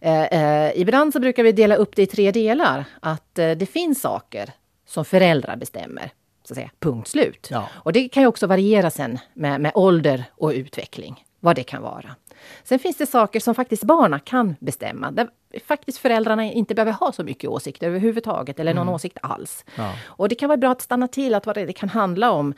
Eh, 0.00 0.24
eh, 0.24 0.72
ibland 0.80 1.12
så 1.12 1.20
brukar 1.20 1.42
vi 1.42 1.52
dela 1.52 1.74
upp 1.74 1.96
det 1.96 2.02
i 2.02 2.06
tre 2.06 2.30
delar. 2.32 2.84
Att 3.00 3.38
eh, 3.38 3.50
det 3.50 3.66
finns 3.66 4.00
saker 4.00 4.50
som 4.86 5.04
föräldrar 5.04 5.56
bestämmer. 5.56 6.10
Så 6.50 6.52
att 6.52 6.56
säga, 6.56 6.70
punkt 6.80 7.08
slut. 7.08 7.48
Ja. 7.50 7.68
Och 7.74 7.92
det 7.92 8.08
kan 8.08 8.22
ju 8.22 8.26
också 8.26 8.46
variera 8.46 8.90
sen 8.90 9.18
med, 9.34 9.60
med 9.60 9.72
ålder 9.74 10.24
och 10.30 10.50
utveckling. 10.50 11.24
Vad 11.40 11.56
det 11.56 11.62
kan 11.62 11.82
vara. 11.82 12.16
Sen 12.64 12.78
finns 12.78 12.96
det 12.96 13.06
saker 13.06 13.40
som 13.40 13.54
faktiskt 13.54 13.84
barnen 13.84 14.20
kan 14.20 14.56
bestämma. 14.60 15.10
Där 15.10 15.28
faktiskt 15.66 15.98
föräldrarna 15.98 16.44
inte 16.44 16.74
behöver 16.74 16.92
ha 16.92 17.12
så 17.12 17.24
mycket 17.24 17.50
åsikter 17.50 17.86
överhuvudtaget. 17.86 18.60
Eller 18.60 18.74
någon 18.74 18.88
åsikt 18.88 19.18
alls. 19.22 19.64
Ja. 19.76 19.92
Och 20.04 20.28
det 20.28 20.34
kan 20.34 20.48
vara 20.48 20.56
bra 20.56 20.70
att 20.70 20.82
stanna 20.82 21.08
till, 21.08 21.34
att 21.34 21.46
vad 21.46 21.56
det, 21.56 21.66
det 21.66 21.72
kan 21.72 21.88
handla 21.88 22.30
om. 22.30 22.54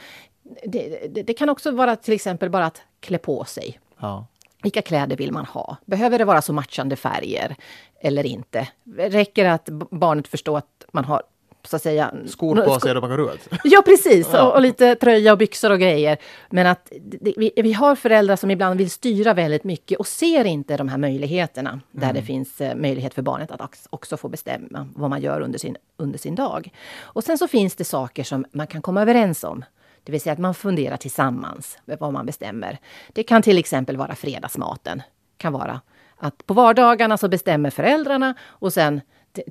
Det, 0.64 1.08
det, 1.14 1.22
det 1.22 1.34
kan 1.34 1.48
också 1.48 1.70
vara 1.70 1.96
till 1.96 2.14
exempel 2.14 2.50
bara 2.50 2.66
att 2.66 2.82
klä 3.00 3.18
på 3.18 3.44
sig. 3.44 3.80
Ja. 3.98 4.26
Vilka 4.62 4.82
kläder 4.82 5.16
vill 5.16 5.32
man 5.32 5.46
ha? 5.46 5.76
Behöver 5.84 6.18
det 6.18 6.24
vara 6.24 6.42
så 6.42 6.52
matchande 6.52 6.96
färger 6.96 7.56
eller 8.00 8.26
inte? 8.26 8.68
Räcker 8.96 9.44
det 9.44 9.52
att 9.52 9.68
barnet 9.90 10.28
förstår 10.28 10.58
att 10.58 10.84
man 10.92 11.04
har 11.04 11.22
så 11.64 11.76
att 11.76 11.82
säga... 11.82 12.14
Skor 12.26 12.56
på 12.56 12.80
sig 12.80 12.94
går 12.94 13.34
ut. 13.34 13.48
Ja, 13.64 13.82
precis. 13.84 14.28
Ja. 14.32 14.42
Och, 14.42 14.54
och 14.54 14.62
lite 14.62 14.94
tröja 14.94 15.32
och 15.32 15.38
byxor 15.38 15.70
och 15.70 15.80
grejer. 15.80 16.18
Men 16.50 16.66
att 16.66 16.92
det, 17.00 17.34
vi, 17.36 17.52
vi 17.56 17.72
har 17.72 17.96
föräldrar 17.96 18.36
som 18.36 18.50
ibland 18.50 18.78
vill 18.78 18.90
styra 18.90 19.34
väldigt 19.34 19.64
mycket 19.64 19.98
och 19.98 20.06
ser 20.06 20.44
inte 20.44 20.76
de 20.76 20.88
här 20.88 20.98
möjligheterna. 20.98 21.80
Där 21.90 22.12
det 22.12 22.22
finns 22.22 22.60
eh, 22.60 22.76
möjlighet 22.76 23.14
för 23.14 23.22
barnet 23.22 23.50
att 23.50 23.86
också 23.90 24.16
få 24.16 24.28
bestämma 24.28 24.88
vad 24.94 25.10
man 25.10 25.20
gör 25.22 25.40
under 25.40 25.58
sin, 25.58 25.76
under 25.96 26.18
sin 26.18 26.34
dag. 26.34 26.72
Och 27.00 27.24
sen 27.24 27.38
så 27.38 27.48
finns 27.48 27.74
det 27.74 27.84
saker 27.84 28.24
som 28.24 28.44
man 28.52 28.66
kan 28.66 28.82
komma 28.82 29.02
överens 29.02 29.44
om. 29.44 29.64
Det 30.04 30.12
vill 30.12 30.20
säga 30.20 30.32
att 30.32 30.38
man 30.38 30.54
funderar 30.54 30.96
tillsammans 30.96 31.78
med 31.84 31.98
vad 32.00 32.12
man 32.12 32.26
bestämmer. 32.26 32.78
Det 33.12 33.22
kan 33.22 33.42
till 33.42 33.58
exempel 33.58 33.96
vara 33.96 34.14
fredagsmaten. 34.14 35.02
kan 35.36 35.52
vara 35.52 35.80
att 36.16 36.46
på 36.46 36.54
vardagarna 36.54 37.18
så 37.18 37.28
bestämmer 37.28 37.70
föräldrarna 37.70 38.34
och 38.44 38.72
sen 38.72 39.00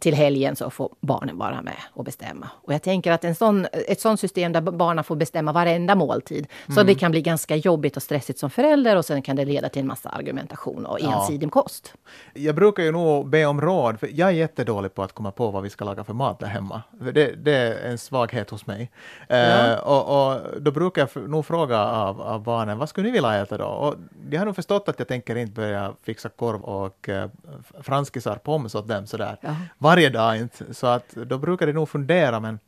till 0.02 0.13
helgen 0.15 0.56
så 0.56 0.70
får 0.70 0.89
barnen 1.02 1.38
vara 1.38 1.62
med 1.62 1.76
och 1.94 2.04
bestämma. 2.04 2.50
Och 2.54 2.74
jag 2.74 2.82
tänker 2.82 3.12
att 3.12 3.24
en 3.24 3.36
sån, 3.36 3.67
ett 3.88 4.02
sånt 4.02 4.20
system 4.20 4.52
där 4.52 4.62
barnen 4.62 5.04
får 5.04 5.15
bestämma 5.15 5.52
varenda 5.52 5.96
måltid, 5.96 6.48
så 6.76 6.84
det 6.84 6.96
kan 6.96 7.12
bli 7.12 7.22
ganska 7.22 7.56
jobbigt 7.56 7.98
och 7.98 8.04
stressigt 8.04 8.39
som 8.39 8.50
förälder 8.50 8.96
och 8.96 9.06
sen 9.06 9.22
kan 9.22 9.36
det 9.36 9.46
leda 9.46 9.70
till 9.70 9.82
en 9.82 9.88
massa 9.88 10.10
argumentation 10.10 10.86
och 10.86 10.98
Ja. 11.02 11.22
ensidig 11.22 11.52
kost. 11.52 11.94
Jag 12.34 12.56
brukar 12.56 12.84
ju 12.84 12.91
nog 12.91 13.30
be 13.30 13.46
om 13.46 13.62
råd, 13.62 14.00
för 14.00 14.10
jag 14.13 14.30
är 14.30 14.34
jättedålig 14.34 14.94
på 14.96 15.04
att 15.04 15.13
komma 15.13 15.32
på 15.32 15.52
vad 15.52 15.63
vi 15.63 15.70
ska 15.70 15.86
laga 15.86 16.04
för 16.04 16.13
mat 16.13 16.39
där 16.39 16.48
hemma. 16.48 16.82
Det, 16.91 17.12
det 17.36 17.56
är 17.56 17.89
en 17.91 17.98
svaghet 17.98 18.50
hos 18.50 18.65
mig. 18.67 18.91
Eh, 19.30 19.74
och, 19.74 20.32
och 20.32 20.62
då 20.62 20.72
brukar 20.72 21.10
jag 21.15 21.30
nog 21.30 21.46
fråga 21.46 21.80
av, 21.86 22.22
av 22.22 22.44
barnen, 22.44 22.78
vad 22.78 22.89
skulle 22.89 23.08
ni 23.08 23.12
vilja 23.13 23.36
äta 23.41 23.58
då? 23.58 23.65
Och 23.65 23.96
de 24.30 24.38
har 24.38 24.46
nog 24.46 24.56
förstått 24.56 24.89
att 24.89 25.00
jag 25.00 25.08
tänker 25.08 25.36
inte 25.36 25.54
börja 25.54 25.94
fixa 26.04 26.30
korv 26.30 26.62
och 26.62 27.10
f- 27.10 27.72
franskisar 27.82 28.36
pommes 28.36 28.76
åt 28.76 28.88
dem 28.88 29.08
sådär 29.08 29.38
Ja. 29.41 29.56
Varje 29.78 30.10
dag 30.10 30.38
inte. 30.38 30.74
Så 30.74 30.88
att 30.88 31.10
då 31.16 31.38
brukar 31.38 31.68
de 31.68 31.74
nog 31.74 31.90
fundera, 31.90 32.40
men 32.40 32.60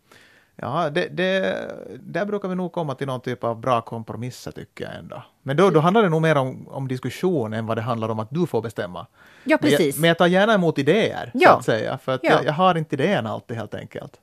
Ja, 0.56 0.89
det, 0.89 1.08
det, 1.08 1.68
där 2.02 2.26
brukar 2.26 2.48
vi 2.50 2.56
nog 2.56 2.72
komma 2.72 2.96
till 2.96 3.08
någon 3.08 3.22
typ 3.22 3.44
av 3.44 3.60
bra 3.60 3.82
kompromisser 3.82 4.52
tycker 4.52 4.84
jag 4.86 4.96
ändå. 4.96 5.24
Men 5.44 5.58
då, 5.58 5.70
då 5.70 5.80
handlar 5.80 6.04
det 6.04 6.10
nog 6.10 6.22
mer 6.22 6.36
om, 6.38 6.68
om 6.68 6.88
diskussion 6.88 7.54
än 7.54 7.66
vad 7.66 7.78
det 7.78 7.82
handlar 7.82 8.10
om 8.10 8.20
att 8.20 8.28
du 8.32 8.48
får 8.48 8.62
bestämma. 8.62 9.08
Ja, 9.44 9.58
Men 9.62 9.70
precis. 9.70 9.96
jag, 9.96 10.02
men 10.02 10.08
jag 10.08 10.18
tar 10.18 10.28
gärna 10.28 10.54
emot 10.54 10.78
idéer, 10.80 11.30
så 11.34 11.39
Ja. 11.42 11.58
att 11.58 11.66
säga. 11.66 11.98
För 11.98 12.12
att 12.12 12.20
Ja. 12.24 12.30
jag, 12.32 12.46
jag 12.46 12.54
har 12.54 12.76
inte 12.76 12.96
idéerna 12.96 13.30
alltid 13.30 13.58
helt 13.58 13.76
enkelt. 13.76 14.20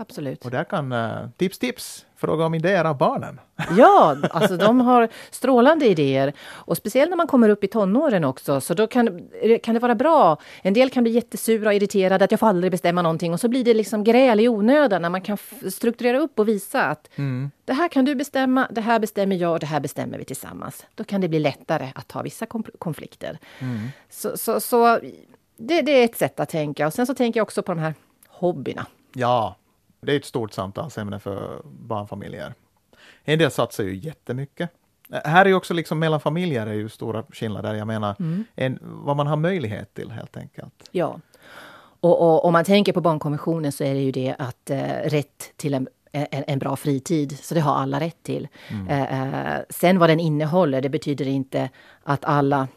Absolut. 0.00 0.44
Och 0.44 0.50
där 0.50 0.64
kan, 0.64 0.92
uh, 0.92 1.28
tips 1.36 1.58
tips, 1.58 2.06
fråga 2.16 2.44
om 2.44 2.54
idéer 2.54 2.84
av 2.84 2.98
barnen. 2.98 3.40
Ja, 3.76 4.16
alltså 4.30 4.56
de 4.56 4.80
har 4.80 5.08
strålande 5.30 5.86
idéer. 5.86 6.32
Och 6.48 6.76
speciellt 6.76 7.10
när 7.10 7.16
man 7.16 7.26
kommer 7.26 7.48
upp 7.48 7.64
i 7.64 7.66
tonåren 7.66 8.24
också, 8.24 8.60
så 8.60 8.74
då 8.74 8.86
kan, 8.86 9.28
kan 9.62 9.74
det 9.74 9.80
vara 9.80 9.94
bra. 9.94 10.36
En 10.62 10.74
del 10.74 10.90
kan 10.90 11.02
bli 11.02 11.12
jättesura 11.12 11.68
och 11.68 11.74
irriterade 11.74 12.24
att 12.24 12.30
jag 12.30 12.40
får 12.40 12.46
aldrig 12.46 12.70
bestämma 12.70 13.02
någonting 13.02 13.32
och 13.32 13.40
så 13.40 13.48
blir 13.48 13.64
det 13.64 13.74
liksom 13.74 14.04
gräl 14.04 14.40
i 14.40 14.48
onödan 14.48 15.02
när 15.02 15.10
man 15.10 15.22
kan 15.22 15.38
strukturera 15.70 16.18
upp 16.18 16.38
och 16.38 16.48
visa 16.48 16.82
att 16.84 17.08
det 17.64 17.72
här 17.72 17.88
kan 17.88 18.04
du 18.04 18.14
bestämma, 18.14 18.68
det 18.70 18.80
här 18.80 18.98
bestämmer 18.98 19.36
jag 19.36 19.52
och 19.52 19.60
det 19.60 19.66
här 19.66 19.80
bestämmer 19.80 20.18
vi 20.18 20.24
tillsammans. 20.24 20.86
Då 20.94 21.04
kan 21.04 21.20
det 21.20 21.28
bli 21.28 21.38
lättare 21.38 21.92
att 21.94 22.08
ta 22.08 22.22
vissa 22.22 22.46
konflikter. 22.78 23.38
Så, 24.10 24.36
så, 24.36 24.60
så 24.60 24.98
det, 25.56 25.82
det 25.82 25.92
är 25.92 26.04
ett 26.04 26.16
sätt 26.16 26.40
att 26.40 26.48
tänka. 26.48 26.86
Och 26.86 26.92
sen 26.92 27.06
så 27.06 27.14
tänker 27.14 27.40
jag 27.40 27.44
också 27.44 27.62
på 27.62 27.72
de 27.72 27.80
här 27.80 27.94
hobbyerna. 28.28 28.86
Ja, 29.12 29.56
det 30.00 30.12
är 30.12 30.16
ett 30.16 30.24
stort 30.24 30.52
samtalsämne 30.52 31.18
för 31.18 31.62
barnfamiljer. 31.64 32.54
En 33.24 33.38
del 33.38 33.50
satsar 33.50 33.84
ju 33.84 33.96
jättemycket. 33.96 34.70
Här 35.24 35.44
är 35.44 35.48
ju 35.48 35.54
också 35.54 35.74
liksom 35.74 35.98
mellan 35.98 36.20
familjer 36.20 36.66
är 36.66 36.72
ju 36.72 36.88
stora 36.88 37.22
skillnader. 37.30 37.74
Jag 37.74 37.86
menar 37.86 38.16
Mm. 38.18 38.44
en, 38.54 38.78
vad 38.82 39.16
man 39.16 39.26
har 39.26 39.36
möjlighet 39.36 39.94
till 39.94 40.10
helt 40.10 40.36
enkelt. 40.36 40.88
Ja. 40.90 41.20
Och, 42.00 42.44
om 42.44 42.52
man 42.52 42.64
tänker 42.64 42.92
på 42.92 43.00
barnkonventionen 43.00 43.72
så 43.72 43.84
är 43.84 43.94
det 43.94 44.00
ju 44.00 44.12
det 44.12 44.34
att 44.38 44.70
eh, 44.70 44.78
rätt 45.04 45.52
till 45.56 45.74
en, 45.74 45.88
en, 46.12 46.44
en 46.46 46.58
bra 46.58 46.76
fritid, 46.76 47.38
så 47.38 47.54
det 47.54 47.60
har 47.60 47.74
alla 47.74 48.00
rätt 48.00 48.22
till. 48.22 48.48
Eh, 48.88 49.54
eh, 49.54 49.60
sen 49.70 49.98
vad 49.98 50.10
den 50.10 50.20
innehåller, 50.20 50.80
det 50.80 50.88
betyder 50.88 51.28
inte 51.28 51.70
att 52.02 52.24
alla 52.24 52.68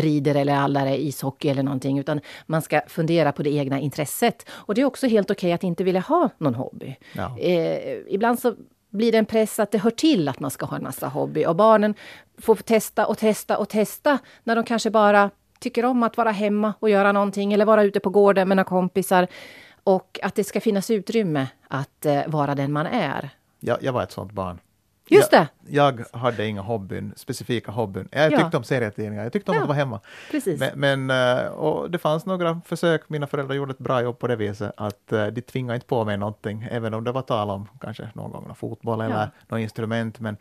rider 0.00 0.34
eller 0.34 0.86
är 0.86 0.94
ishockey 0.94 1.48
eller 1.48 1.62
någonting, 1.62 1.98
utan 1.98 2.20
man 2.46 2.62
ska 2.62 2.80
fundera 2.86 3.32
på 3.32 3.42
det 3.42 3.50
egna 3.50 3.80
intresset. 3.80 4.48
Och 4.50 4.74
det 4.74 4.80
är 4.80 4.84
också 4.84 5.06
helt 5.06 5.30
okej 5.30 5.52
att 5.52 5.62
inte 5.62 5.84
vilja 5.84 6.00
ha 6.00 6.30
någon 6.38 6.54
hobby. 6.54 6.96
Ja. 7.12 7.38
Eh, 7.38 7.98
ibland 8.08 8.38
så 8.38 8.54
blir 8.90 9.12
det 9.12 9.18
en 9.18 9.26
press 9.26 9.58
att 9.58 9.70
det 9.70 9.78
hör 9.78 9.90
till 9.90 10.28
att 10.28 10.40
man 10.40 10.50
ska 10.50 10.66
ha 10.66 10.76
en 10.76 10.82
massa 10.82 11.08
hobby 11.08 11.46
och 11.46 11.56
barnen 11.56 11.94
får 12.38 12.54
testa 12.54 13.06
och 13.06 13.18
testa 13.18 13.58
och 13.58 13.68
testa 13.68 14.18
när 14.44 14.56
de 14.56 14.64
kanske 14.64 14.90
bara 14.90 15.30
tycker 15.58 15.84
om 15.84 16.02
att 16.02 16.16
vara 16.16 16.30
hemma 16.30 16.74
och 16.80 16.90
göra 16.90 17.12
någonting 17.12 17.52
eller 17.52 17.64
vara 17.64 17.82
ute 17.82 18.00
på 18.00 18.10
gården 18.10 18.48
med 18.48 18.56
några 18.56 18.68
kompisar. 18.68 19.26
Och 19.84 20.18
att 20.22 20.34
det 20.34 20.44
ska 20.44 20.60
finnas 20.60 20.90
utrymme 20.90 21.46
att 21.68 22.06
eh, 22.06 22.20
vara 22.26 22.54
den 22.54 22.72
man 22.72 22.86
är. 22.86 23.30
Jag, 23.60 23.78
jag 23.82 23.92
var 23.92 24.02
ett 24.02 24.12
sånt 24.12 24.32
barn. 24.32 24.60
Just 25.08 25.32
jag, 25.32 25.42
det! 25.42 25.48
Jag 25.72 26.04
hade 26.12 26.46
inga 26.46 26.60
hobbyn, 26.60 27.12
specifika 27.16 27.72
hobbyn. 27.72 28.08
Jag 28.12 28.32
Ja. 28.32 28.38
tyckte 28.38 28.56
om 28.56 28.64
serietidningar, 28.64 29.22
jag 29.22 29.32
tyckte 29.32 29.50
om 29.50 29.56
Ja. 29.56 29.62
att 29.62 29.68
vara 29.68 29.78
hemma. 29.78 30.00
Precis. 30.30 30.60
Men, 30.60 31.06
men 31.06 31.38
eh, 31.38 31.46
och 31.46 31.90
det 31.90 31.98
fanns 31.98 32.26
några 32.26 32.60
försök, 32.66 33.08
mina 33.08 33.26
föräldrar 33.26 33.54
gjorde 33.54 33.70
ett 33.72 33.78
bra 33.78 34.02
jobb 34.02 34.18
på 34.18 34.26
det 34.26 34.36
viset, 34.36 34.72
att 34.76 35.12
eh, 35.12 35.26
de 35.26 35.40
tvingade 35.42 35.74
inte 35.74 35.86
på 35.86 36.04
mig 36.04 36.16
någonting, 36.16 36.66
även 36.70 36.94
om 36.94 37.04
det 37.04 37.12
var 37.12 37.22
tal 37.22 37.50
om 37.50 37.68
kanske 37.80 38.08
någon 38.14 38.30
gång 38.32 38.44
någon 38.46 38.54
fotboll 38.56 39.00
eller 39.00 39.20
Ja. 39.20 39.28
något 39.48 39.60
instrument, 39.60 40.20
men 40.20 40.36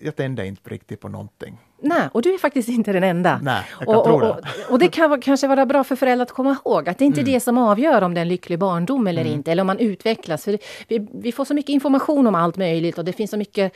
jag 0.00 0.16
tände 0.16 0.46
inte 0.46 0.70
riktigt 0.70 1.00
på 1.00 1.08
någonting. 1.08 1.58
Nej, 1.82 2.08
och 2.12 2.22
du 2.22 2.34
är 2.34 2.38
faktiskt 2.38 2.68
inte 2.68 2.92
den 2.92 3.04
enda. 3.04 3.40
Nej, 3.42 3.62
jag 3.78 3.86
kan 3.88 3.96
och, 3.96 4.04
tro 4.04 4.20
det. 4.20 4.28
och, 4.30 4.38
och 4.70 4.78
det 4.78 4.88
kan 4.88 5.20
kanske 5.20 5.46
vara 5.46 5.66
bra 5.66 5.84
för 5.84 5.96
föräldrar 5.96 6.22
att 6.22 6.32
komma 6.32 6.56
ihåg 6.64 6.88
att 6.88 6.98
det 6.98 7.04
är 7.04 7.06
inte 7.06 7.20
Mm. 7.20 7.32
det 7.32 7.40
som 7.40 7.58
avgör 7.58 8.02
om 8.02 8.14
det 8.14 8.20
är 8.20 8.22
en 8.22 8.28
lycklig 8.28 8.58
barndom 8.58 9.06
eller 9.06 9.24
inte, 9.24 9.52
eller 9.52 9.60
om 9.60 9.66
man 9.66 9.78
utvecklas. 9.78 10.44
För 10.44 10.58
vi, 10.88 11.08
vi 11.12 11.32
får 11.32 11.44
så 11.44 11.54
mycket 11.54 11.68
information 11.70 12.26
om 12.26 12.34
allt 12.34 12.56
möjligt 12.56 12.98
och 12.98 13.04
det 13.04 13.12
finns 13.12 13.30
så 13.30 13.36
mycket 13.36 13.72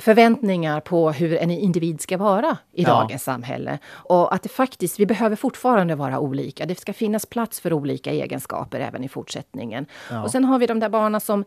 förväntningar 0.00 0.80
på 0.80 1.10
hur 1.12 1.36
en 1.36 1.50
individ 1.50 2.00
ska 2.00 2.16
vara 2.18 2.56
i 2.72 2.82
Ja. 2.82 2.88
dagens 2.88 3.22
samhälle. 3.22 3.78
Och 3.88 4.34
att 4.34 4.42
det 4.42 4.48
faktiskt, 4.48 5.00
vi 5.00 5.06
behöver 5.06 5.36
fortfarande 5.36 5.94
vara 5.94 6.18
olika. 6.18 6.66
Det 6.66 6.78
ska 6.80 6.92
finnas 6.92 7.26
plats 7.26 7.60
för 7.60 7.72
olika 7.72 8.10
egenskaper 8.10 8.80
även 8.80 9.04
i 9.04 9.08
fortsättningen. 9.08 9.86
Ja. 10.10 10.22
Och 10.22 10.30
sen 10.30 10.44
har 10.44 10.58
vi 10.58 10.66
de 10.66 10.80
där 10.80 10.88
barnen 10.88 11.20
som 11.20 11.44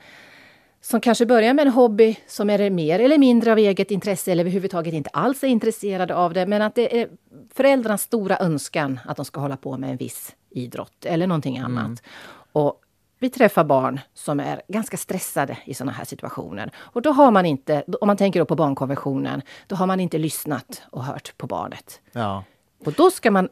som 0.85 1.01
kanske 1.01 1.25
börjar 1.25 1.53
med 1.53 1.67
en 1.67 1.73
hobby 1.73 2.17
som 2.27 2.49
är 2.49 2.69
mer 2.69 2.99
eller 2.99 3.17
mindre 3.17 3.51
av 3.51 3.57
eget 3.57 3.91
intresse 3.91 4.31
eller 4.31 4.43
överhuvudtaget 4.43 4.93
inte 4.93 5.09
alls 5.09 5.43
är 5.43 5.47
intresserade 5.47 6.15
av 6.15 6.33
det. 6.33 6.45
Men 6.45 6.61
att 6.61 6.75
det 6.75 7.01
är 7.01 7.09
föräldrarnas 7.53 8.01
stora 8.01 8.37
önskan 8.37 8.99
att 9.05 9.15
de 9.15 9.25
ska 9.25 9.39
hålla 9.39 9.57
på 9.57 9.77
med 9.77 9.89
en 9.89 9.97
viss 9.97 10.35
idrott 10.49 11.05
eller 11.05 11.27
någonting 11.27 11.57
annat. 11.57 12.03
Och 12.51 12.79
vi 13.19 13.29
träffar 13.29 13.63
barn 13.63 13.99
som 14.13 14.39
är 14.39 14.61
ganska 14.67 14.97
stressade 14.97 15.57
i 15.65 15.73
sådana 15.73 15.91
här 15.91 16.05
situationer. 16.05 16.71
Och 16.77 17.01
då 17.01 17.11
har 17.11 17.31
man 17.31 17.45
inte, 17.45 17.83
om 18.01 18.07
man 18.07 18.17
tänker 18.17 18.43
på 18.43 18.55
barnkonventionen, 18.55 19.41
då 19.67 19.75
har 19.75 19.87
man 19.87 19.99
inte 19.99 20.17
lyssnat 20.17 20.81
och 20.91 21.03
hört 21.03 21.37
på 21.37 21.47
barnet. 21.47 22.01
Ja. 22.11 22.43
Och 22.85 22.93
då 22.93 23.11
ska 23.11 23.31
man 23.31 23.49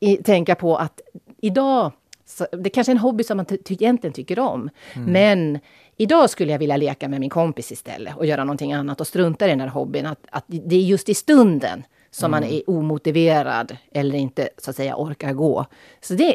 i, 0.00 0.16
tänka 0.16 0.54
på 0.54 0.76
att 0.76 1.00
idag, 1.38 1.92
så, 2.26 2.46
det 2.52 2.70
kanske 2.70 2.90
är 2.90 2.94
en 2.94 3.00
hobby 3.00 3.24
som 3.24 3.36
man 3.36 3.46
egentligen 3.68 4.14
tycker 4.14 4.38
om, 4.38 4.70
men 4.94 5.58
idag 5.96 6.30
skulle 6.30 6.52
jag 6.52 6.58
vilja 6.58 6.76
leka 6.76 7.08
med 7.08 7.20
min 7.20 7.30
kompis 7.30 7.72
istället 7.72 8.16
och 8.16 8.26
göra 8.26 8.44
någonting 8.44 8.72
annat 8.72 9.00
och 9.00 9.06
strunta 9.06 9.46
i 9.46 9.48
den 9.48 9.60
här 9.60 9.68
hobbyn. 9.68 10.06
Att, 10.06 10.18
att 10.30 10.44
det 10.46 10.76
är 10.76 10.80
just 10.80 11.08
i 11.08 11.14
stunden 11.14 11.84
som 12.10 12.30
man 12.30 12.44
är 12.44 12.70
omotiverad 12.70 13.76
eller 13.92 14.18
inte 14.18 14.48
så 14.58 14.70
att 14.70 14.76
säga 14.76 14.96
orkar 14.96 15.32
gå. 15.32 15.66
Så 16.00 16.14
det, 16.14 16.34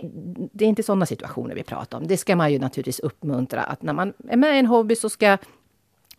det 0.52 0.66
är 0.66 0.70
inte 0.70 0.84
sådana 0.84 1.06
situationer 1.06 1.56
vi 1.56 1.64
pratar 1.64 1.98
om. 1.98 2.08
Det 2.08 2.18
ska 2.18 2.36
man 2.36 2.52
ju 2.52 2.60
naturligtvis 2.60 3.00
uppmuntra 3.00 3.64
att 3.64 3.82
när 3.82 3.94
man 3.94 4.14
är 4.30 4.38
med 4.38 4.56
i 4.56 4.60
en 4.60 4.66
hobby 4.66 4.96
så 4.96 5.10
ska 5.10 5.38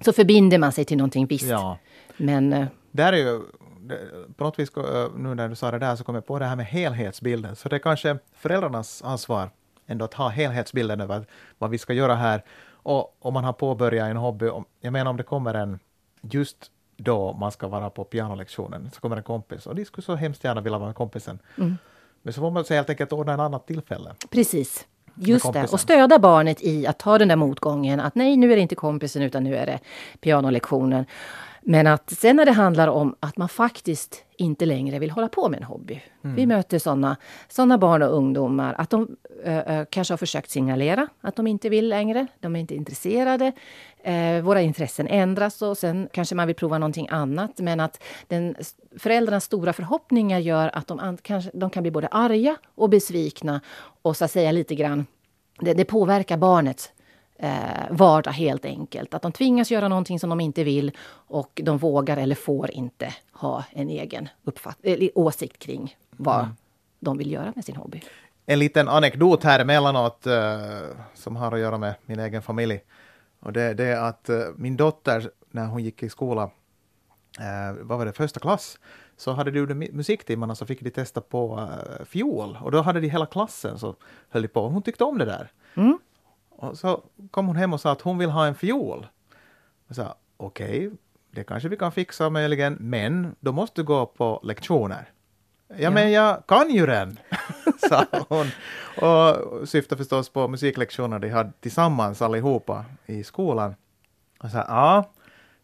så 0.04 0.12
förbinder 0.12 0.58
man 0.58 0.72
sig 0.72 0.84
till 0.84 0.96
någonting 0.96 1.26
visst. 1.26 1.46
ja. 1.46 1.78
Men 2.16 2.52
eh, 2.52 2.66
Där 2.90 3.12
är 3.12 3.16
ju, 3.16 3.40
på 4.36 4.44
något 4.44 4.58
vis, 4.58 4.76
eh, 4.76 5.08
nu 5.16 5.34
när 5.34 5.48
du 5.48 5.54
sa 5.54 5.70
det 5.70 5.78
där, 5.78 5.96
så 5.96 6.04
kom 6.04 6.14
jag 6.14 6.26
på 6.26 6.38
det 6.38 6.44
här 6.44 6.56
med 6.56 6.66
helhetsbilden. 6.66 7.56
Så 7.56 7.68
det 7.68 7.76
är 7.76 7.80
kanske 7.80 8.18
föräldrarnas 8.36 9.02
ansvar 9.02 9.50
ändå 9.86 10.04
att 10.04 10.14
ha 10.14 10.28
helhetsbilden 10.28 11.00
över 11.00 11.26
vad 11.58 11.70
vi 11.70 11.78
ska 11.78 11.92
göra 11.92 12.14
här. 12.14 12.42
Och 12.82 13.16
om 13.18 13.34
man 13.34 13.44
har 13.44 13.52
påbörjat 13.52 14.10
en 14.10 14.16
hobby, 14.16 14.48
om, 14.48 14.64
jag 14.80 14.92
menar 14.92 15.10
om 15.10 15.16
det 15.16 15.22
kommer 15.22 15.54
en, 15.54 15.78
just 16.20 16.70
då 16.96 17.32
man 17.32 17.52
ska 17.52 17.68
vara 17.68 17.90
på 17.90 18.04
pianolektionen, 18.04 18.90
så 18.94 19.00
kommer 19.00 19.16
en 19.16 19.22
kompis 19.22 19.66
och 19.66 19.74
de 19.74 19.84
skulle 19.84 20.04
så 20.04 20.14
hemskt 20.14 20.44
gärna 20.44 20.60
vilja 20.60 20.78
vara 20.78 20.88
med 20.88 20.96
kompisen. 20.96 21.38
Mm. 21.58 21.78
Men 22.22 22.32
så 22.32 22.40
får 22.40 22.50
man 22.50 22.64
så 22.64 22.74
helt 22.74 22.90
enkelt 22.90 23.12
ordna 23.12 23.32
en 23.32 23.40
annat 23.40 23.66
tillfälle. 23.66 24.14
Precis. 24.30 24.86
Just 25.14 25.52
det. 25.52 25.72
Och 25.72 25.80
stödja 25.80 26.18
barnet 26.18 26.62
i 26.62 26.86
att 26.86 26.98
ta 26.98 27.18
den 27.18 27.28
där 27.28 27.36
motgången. 27.36 28.00
Att 28.00 28.14
nej, 28.14 28.36
nu 28.36 28.52
är 28.52 28.56
det 28.56 28.62
inte 28.62 28.74
kompisen 28.74 29.22
utan 29.22 29.44
nu 29.44 29.56
är 29.56 29.66
det 29.66 29.78
pianolektionen. 30.20 31.04
Men 31.62 31.86
att 31.86 32.10
sen 32.10 32.36
när 32.36 32.46
det 32.46 32.52
handlar 32.52 32.88
om 32.88 33.16
att 33.20 33.36
man 33.36 33.48
faktiskt 33.48 34.24
inte 34.36 34.66
längre 34.66 34.98
vill 34.98 35.10
hålla 35.10 35.28
på 35.28 35.48
med 35.48 35.58
en 35.58 35.64
hobby. 35.64 36.02
Vi 36.22 36.46
möter 36.46 36.78
sådana 36.78 37.16
såna 37.48 37.78
barn 37.78 38.02
och 38.02 38.16
ungdomar 38.16 38.74
att 38.78 38.90
de 38.90 39.16
eh, 39.44 39.84
kanske 39.90 40.12
har 40.12 40.18
försökt 40.18 40.50
signalera 40.50 41.08
att 41.20 41.36
de 41.36 41.46
inte 41.46 41.68
vill 41.68 41.88
längre. 41.88 42.26
De 42.40 42.56
är 42.56 42.60
inte 42.60 42.74
intresserade. 42.74 43.52
Eh, 44.02 44.42
våra 44.42 44.62
intressen 44.62 45.06
ändras 45.06 45.62
och 45.62 45.78
sen 45.78 46.08
kanske 46.12 46.34
man 46.34 46.46
vill 46.46 46.56
prova 46.56 46.78
någonting 46.78 47.08
annat. 47.10 47.58
Men 47.58 47.80
att 47.80 48.02
den, 48.28 48.54
föräldrarnas 48.98 49.44
stora 49.44 49.72
förhoppningar 49.72 50.38
gör 50.38 50.70
att 50.76 50.86
de, 50.86 50.98
an, 50.98 51.18
kanske, 51.22 51.50
de 51.54 51.70
kan 51.70 51.82
bli 51.82 51.90
både 51.90 52.08
arga 52.08 52.56
och 52.74 52.90
besvikna 52.90 53.60
och 54.02 54.16
så 54.16 54.24
att 54.24 54.30
säga 54.30 54.52
lite 54.52 54.74
grann 54.74 55.06
det, 55.60 55.74
det 55.74 55.84
påverkar 55.84 56.36
barnets 56.36 56.92
eh, 57.42 57.90
vardag 57.90 58.30
helt 58.30 58.64
enkelt. 58.64 59.14
Att 59.14 59.22
de 59.22 59.32
tvingas 59.32 59.70
göra 59.70 59.88
någonting 59.88 60.20
som 60.20 60.30
de 60.30 60.40
inte 60.40 60.64
vill 60.64 60.92
och 61.12 61.60
de 61.64 61.78
vågar 61.78 62.16
eller 62.16 62.34
får 62.34 62.70
inte 62.70 63.14
ha 63.32 63.64
en 63.70 63.88
egen 63.88 64.28
uppfatt- 64.44 65.10
åsikt 65.14 65.58
kring 65.58 65.96
vad 66.10 66.48
de 67.00 67.18
vill 67.18 67.32
göra 67.32 67.52
med 67.56 67.64
sin 67.64 67.76
hobby. 67.76 68.02
En 68.46 68.58
liten 68.58 68.88
anekdot 68.88 69.44
här 69.44 69.60
emellanåt 69.60 70.26
eh, 70.26 70.32
som 71.14 71.36
har 71.36 71.52
att 71.52 71.60
göra 71.60 71.78
med 71.78 71.94
min 72.06 72.20
egen 72.20 72.42
familj. 72.42 72.80
Och 73.40 73.52
det, 73.52 73.74
det 73.74 73.84
är 73.84 74.00
att 74.00 74.28
eh, 74.28 74.38
min 74.56 74.76
dotter, 74.76 75.30
när 75.50 75.66
hon 75.66 75.84
gick 75.84 76.02
i 76.02 76.08
skola, 76.08 76.42
eh, 77.38 77.76
vad 77.80 77.98
var 77.98 78.06
det, 78.06 78.12
första 78.12 78.40
klass, 78.40 78.78
så 79.16 79.32
hade 79.32 79.50
de 79.66 79.74
musiktimmarna 79.74 80.54
så 80.54 80.66
fick 80.66 80.80
de 80.80 80.90
testa 80.90 81.20
på 81.20 81.68
eh, 81.98 82.04
fiol. 82.04 82.58
Och 82.62 82.70
då 82.70 82.80
hade 82.82 83.00
de 83.00 83.08
hela 83.08 83.26
klassen 83.26 83.78
så 83.78 83.94
höll 84.30 84.42
de 84.42 84.48
på. 84.48 84.68
Hon 84.68 84.82
tyckte 84.82 85.04
om 85.04 85.18
det 85.18 85.24
där. 85.24 85.50
Mm. 85.74 85.98
Och 86.60 86.78
så 86.78 87.02
kom 87.30 87.46
hon 87.46 87.56
hem 87.56 87.72
och 87.72 87.80
sa 87.80 87.92
att 87.92 88.00
hon 88.00 88.18
vill 88.18 88.30
ha 88.30 88.46
en 88.46 88.54
fiol. 88.54 89.06
Jag 89.86 89.96
sa 89.96 90.14
okej, 90.36 90.90
det 91.30 91.44
kanske 91.44 91.68
vi 91.68 91.76
kan 91.76 91.92
fixa 91.92 92.30
möjligen, 92.30 92.76
men 92.80 93.34
då 93.40 93.52
måste 93.52 93.80
du 93.80 93.84
gå 93.84 94.06
på 94.06 94.40
lektioner. 94.42 95.08
Ja, 95.68 95.74
Ja. 95.78 95.90
men 95.90 96.10
jag 96.12 96.46
kan 96.46 96.70
ju 96.70 96.86
den, 96.86 97.18
sa 97.88 98.04
hon. 98.28 98.46
Och 99.08 99.68
syftar 99.68 99.96
förstås 99.96 100.28
på 100.28 100.48
musiklektioner 100.48 101.18
de 101.18 101.28
hade 101.30 101.52
tillsammans 101.60 102.22
allihopa 102.22 102.84
i 103.06 103.24
skolan. 103.24 103.74
Och 104.42 104.50
sa 104.50 104.58
ja, 104.58 105.10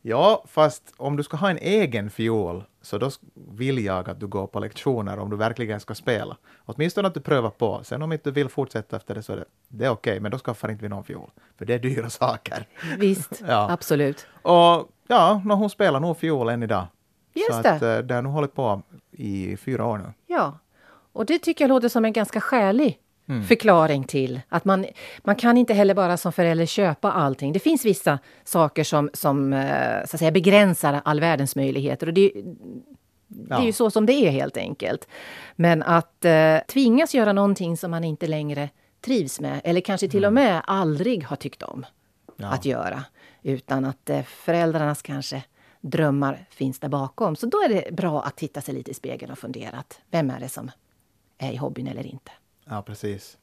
ja, 0.09 0.45
fast 0.49 0.95
om 0.97 1.17
du 1.17 1.23
ska 1.23 1.37
ha 1.37 1.51
en 1.51 1.59
egen 1.59 2.11
fiol 2.11 2.65
så 2.83 2.99
då 2.99 3.11
vill 3.35 3.85
jag 3.85 4.11
att 4.11 4.21
du 4.21 4.27
går 4.27 4.47
på 4.47 4.61
lektioner 4.61 5.19
om 5.19 5.31
du 5.31 5.37
verkligen 5.37 5.81
ska 5.81 5.95
spela. 5.95 6.37
Åtminstone 6.65 7.09
att 7.09 7.15
du 7.15 7.21
prövar 7.21 7.51
på. 7.51 7.81
Sen 7.85 8.03
om 8.03 8.13
inte 8.13 8.31
du 8.31 8.35
vill 8.35 8.49
fortsätta 8.49 8.97
efter 8.97 9.15
det 9.15 9.23
så 9.23 9.33
är 9.33 9.37
det, 9.37 9.45
det 9.69 9.85
är 9.85 9.91
okej, 9.91 10.21
men 10.21 10.31
då 10.31 10.39
skaffar 10.39 10.71
inte 10.71 10.83
vi 10.83 10.89
någon 10.89 11.05
fiol. 11.05 11.31
För 11.59 11.65
det 11.67 11.75
är 11.75 11.79
dyra 11.79 12.11
saker. 12.11 12.67
Visst, 12.99 13.43
Ja. 13.49 13.71
absolut. 13.71 14.27
Och 14.43 14.89
ja, 15.09 15.43
nå, 15.45 15.55
hon 15.55 15.71
spelar 15.71 16.01
nog 16.01 16.17
fiol 16.19 16.49
än 16.49 16.63
idag. 16.63 16.87
Just 17.35 17.53
så 17.55 17.63
det. 17.63 17.73
att 17.73 17.83
eh, 17.83 17.99
det 17.99 18.15
har 18.15 18.23
nog 18.23 18.33
hållit 18.33 18.55
på 18.55 18.83
i 19.11 19.57
fyra 19.57 19.85
år 19.87 19.99
nu. 19.99 20.13
Ja, 20.27 20.59
och 21.13 21.27
det 21.27 21.39
tycker 21.39 21.65
jag 21.65 21.69
låter 21.69 21.89
som 21.89 22.05
en 22.05 22.13
ganska 22.13 22.41
skälig 22.41 22.99
Mm. 23.29 23.45
förklaring 23.45 24.05
till 24.05 24.41
att 24.49 24.65
man, 24.65 24.87
man 25.25 25.37
kan 25.37 25.57
inte 25.57 25.75
heller 25.75 25.95
bara 25.95 26.17
som 26.17 26.33
förälder 26.33 26.67
köpa 26.67 27.13
allting. 27.13 27.53
Det 27.53 27.59
finns 27.59 27.85
vissa 27.85 28.19
saker 28.45 28.85
som, 28.85 29.11
som 29.15 29.53
eh, 29.53 29.99
så 30.07 30.17
att 30.17 30.19
säga, 30.19 30.31
begränsar 30.33 31.01
all 31.05 31.21
världens 31.21 31.57
möjligheter. 31.57 32.07
Och 32.07 32.15
det, 32.15 32.33
det 32.35 32.41
är 33.55 33.59
Ja. 33.59 33.65
ju 33.65 33.73
så 33.73 33.91
som 33.91 34.07
det 34.07 34.13
är 34.13 34.31
helt 34.31 34.57
enkelt. 34.57 35.09
Men 35.57 35.83
att 35.83 36.25
eh, 36.25 36.59
tvingas 36.69 37.15
göra 37.15 37.33
någonting 37.33 37.77
som 37.77 37.91
man 37.91 38.05
inte 38.05 38.27
längre 38.27 38.69
trivs 39.01 39.41
med 39.41 39.61
eller 39.65 39.81
kanske 39.81 40.09
till 40.09 40.25
och 40.25 40.33
med 40.33 40.63
aldrig 40.67 41.25
har 41.25 41.37
tyckt 41.37 41.63
om 41.63 41.87
Mm. 42.39 42.51
Ja. 42.51 42.55
att 42.57 42.65
göra. 42.65 43.05
Utan 43.43 43.85
att 43.85 44.11
eh, 44.11 44.23
föräldrarnas 44.23 45.03
kanske 45.03 45.43
drömmar 45.81 46.47
finns 46.51 46.79
där 46.81 46.89
bakom. 46.89 47.37
Så 47.37 47.47
då 47.47 47.59
är 47.59 47.69
det 47.69 47.95
bra 47.95 48.23
att 48.23 48.37
titta 48.37 48.61
sig 48.61 48.75
lite 48.75 48.91
i 48.91 48.95
spegeln 48.95 49.33
och 49.33 49.39
fundera 49.39 49.77
att 49.79 50.01
vem 50.11 50.31
är 50.31 50.41
det 50.41 50.49
som 50.49 50.71
är 51.39 51.53
i 51.53 51.57
hobbyn 51.57 51.87
eller 51.87 52.07
inte. 52.07 52.31
Ja, 52.71 52.83
precis. 52.83 53.37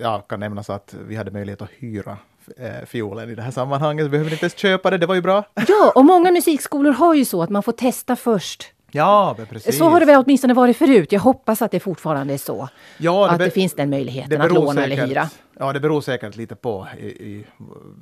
Jag 0.00 0.28
kan 0.28 0.40
nämna 0.40 0.62
så 0.62 0.72
att 0.72 0.94
vi 1.06 1.16
hade 1.16 1.30
möjlighet 1.30 1.62
att 1.62 1.70
hyra 1.78 2.18
eh, 2.56 2.86
fiolen 2.86 3.30
i 3.30 3.34
det 3.34 3.42
här 3.42 3.50
sammanhanget. 3.50 4.06
Så 4.06 4.10
behöver 4.10 4.30
ni 4.30 4.34
inte 4.34 4.44
ens 4.44 4.56
köpa 4.58 4.90
det, 4.90 4.98
det 4.98 5.06
var 5.06 5.14
ju 5.14 5.22
bra. 5.22 5.44
Ja, 5.68 5.92
och 5.94 6.04
många 6.04 6.30
musikskolor 6.32 6.92
har 6.92 7.14
ju 7.14 7.24
så 7.24 7.42
att 7.42 7.50
man 7.50 7.62
får 7.62 7.72
testa 7.72 8.16
först. 8.16 8.72
Ja, 8.90 9.36
precis. 9.50 9.78
Så 9.78 9.84
har 9.88 10.00
det 10.00 10.06
väl 10.06 10.22
åtminstone 10.26 10.54
varit 10.54 10.76
förut. 10.76 11.12
Jag 11.12 11.20
hoppas 11.20 11.62
att 11.62 11.70
det 11.70 11.80
fortfarande 11.80 12.34
är 12.34 12.38
så. 12.38 12.68
Ja, 12.98 13.30
att 13.30 13.38
be- 13.38 13.44
det 13.44 13.50
finns 13.50 13.72
den 13.74 13.90
möjligheten 13.90 14.38
det 14.38 14.44
att 14.44 14.52
låna 14.52 14.84
eller 14.84 14.96
säkert- 14.96 15.10
hyra. 15.10 15.28
Ja, 15.58 15.72
det 15.72 15.80
beror 15.80 16.00
säkert 16.00 16.36
lite 16.36 16.54
på 16.54 16.86
i, 16.98 17.06
i 17.06 17.46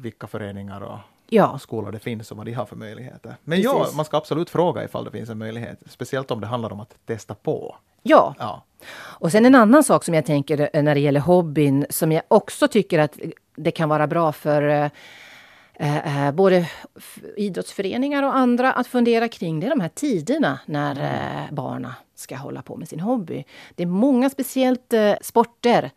vilka 0.01 0.27
föreningar 0.27 0.81
och 0.81 0.99
Ja, 1.29 1.59
skolor 1.59 1.93
det 1.93 1.99
finns 1.99 2.31
och 2.31 2.37
vad 2.37 2.47
de 2.47 2.53
har 2.53 2.65
för 2.67 2.77
möjligheter. 2.77 3.37
Men 3.45 3.61
ja, 3.61 3.87
man 3.97 4.05
ska 4.05 4.17
absolut 4.17 4.51
fråga 4.51 4.85
ifall 4.85 5.05
det 5.05 5.11
finns 5.11 5.29
en 5.31 5.39
möjlighet. 5.39 5.81
Speciellt 5.87 6.31
om 6.31 6.41
det 6.41 6.47
handlar 6.47 6.73
om 6.73 6.81
att 6.81 6.95
testa 7.07 7.35
på. 7.35 7.77
ja. 8.03 8.35
Ja, 8.39 8.63
Och 8.99 9.33
sen 9.33 9.47
en 9.47 9.55
annan 9.55 9.85
sak 9.85 10.05
som 10.05 10.15
jag 10.15 10.27
tänker 10.27 10.71
eh, 10.73 10.83
när 10.83 10.95
det 10.95 11.01
gäller 11.01 11.21
hobbyn 11.21 11.87
som 11.91 12.13
jag 12.13 12.23
också 12.29 12.69
tycker 12.69 12.99
att 12.99 13.19
det 13.57 13.71
kan 13.71 13.89
vara 13.89 14.07
bra 14.07 14.33
för 14.33 14.63
eh, 14.63 16.27
eh, 16.27 16.33
både 16.33 16.57
f- 16.97 17.19
idrottsföreningar 17.37 18.23
och 18.23 18.37
andra 18.37 18.73
att 18.73 18.87
fundera 18.87 19.29
kring 19.29 19.61
det 19.61 19.67
är 19.67 19.71
de 19.71 19.81
här 19.81 19.89
tiderna 19.95 20.59
när 20.67 21.01
eh, 21.03 21.55
barnen 21.55 21.93
ska 22.15 22.37
hålla 22.37 22.63
på 22.63 22.77
med 22.77 22.89
sin 22.89 23.01
hobby. 23.01 23.45
Det 23.75 23.83
är 23.83 23.87
många 23.87 24.31
speciellt 24.31 24.93
eh, 24.93 25.15
sporter 25.21 25.91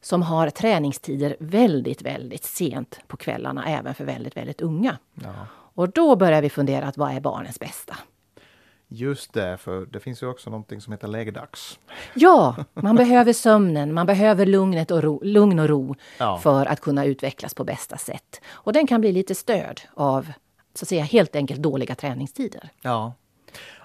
som 0.00 0.22
har 0.22 0.50
träningstider 0.50 1.36
väldigt, 1.40 2.02
väldigt 2.02 2.44
sent 2.44 3.00
på 3.06 3.16
kvällarna, 3.16 3.64
även 3.66 3.94
för 3.94 4.04
väldigt, 4.04 4.36
väldigt 4.36 4.60
unga. 4.60 4.98
ja. 5.14 5.46
Och 5.74 5.88
då 5.88 6.16
börjar 6.16 6.42
vi 6.42 6.50
fundera 6.50 6.86
att 6.86 6.96
vad 6.96 7.12
är 7.16 7.20
barnens 7.20 7.60
bästa? 7.60 7.96
Just 8.88 9.32
det, 9.32 9.56
för 9.56 9.86
det 9.86 10.00
finns 10.00 10.22
ju 10.22 10.26
också 10.26 10.50
någonting 10.50 10.80
som 10.80 10.92
heter 10.92 11.08
läggdags. 11.08 11.78
Ja, 12.14 12.56
man 12.74 12.96
behöver 12.96 13.32
sömnen, 13.32 13.94
man 13.94 14.06
behöver 14.06 14.46
lugnet 14.46 14.90
och 14.90 15.02
ro, 15.02 15.20
lugn 15.24 15.58
och 15.58 15.68
ro 15.68 15.94
Ja. 16.18 16.38
för 16.38 16.66
att 16.66 16.80
kunna 16.80 17.04
utvecklas 17.04 17.54
på 17.54 17.64
bästa 17.64 17.96
sätt. 17.96 18.40
Och 18.50 18.72
den 18.72 18.86
kan 18.86 19.00
bli 19.00 19.12
lite 19.12 19.34
störd 19.34 19.80
av 19.94 20.32
så 20.74 20.84
att 20.84 20.88
säga, 20.88 21.04
helt 21.04 21.36
enkelt 21.36 21.60
dåliga 21.62 21.94
träningstider. 21.94 22.68
Ja. 22.82 23.12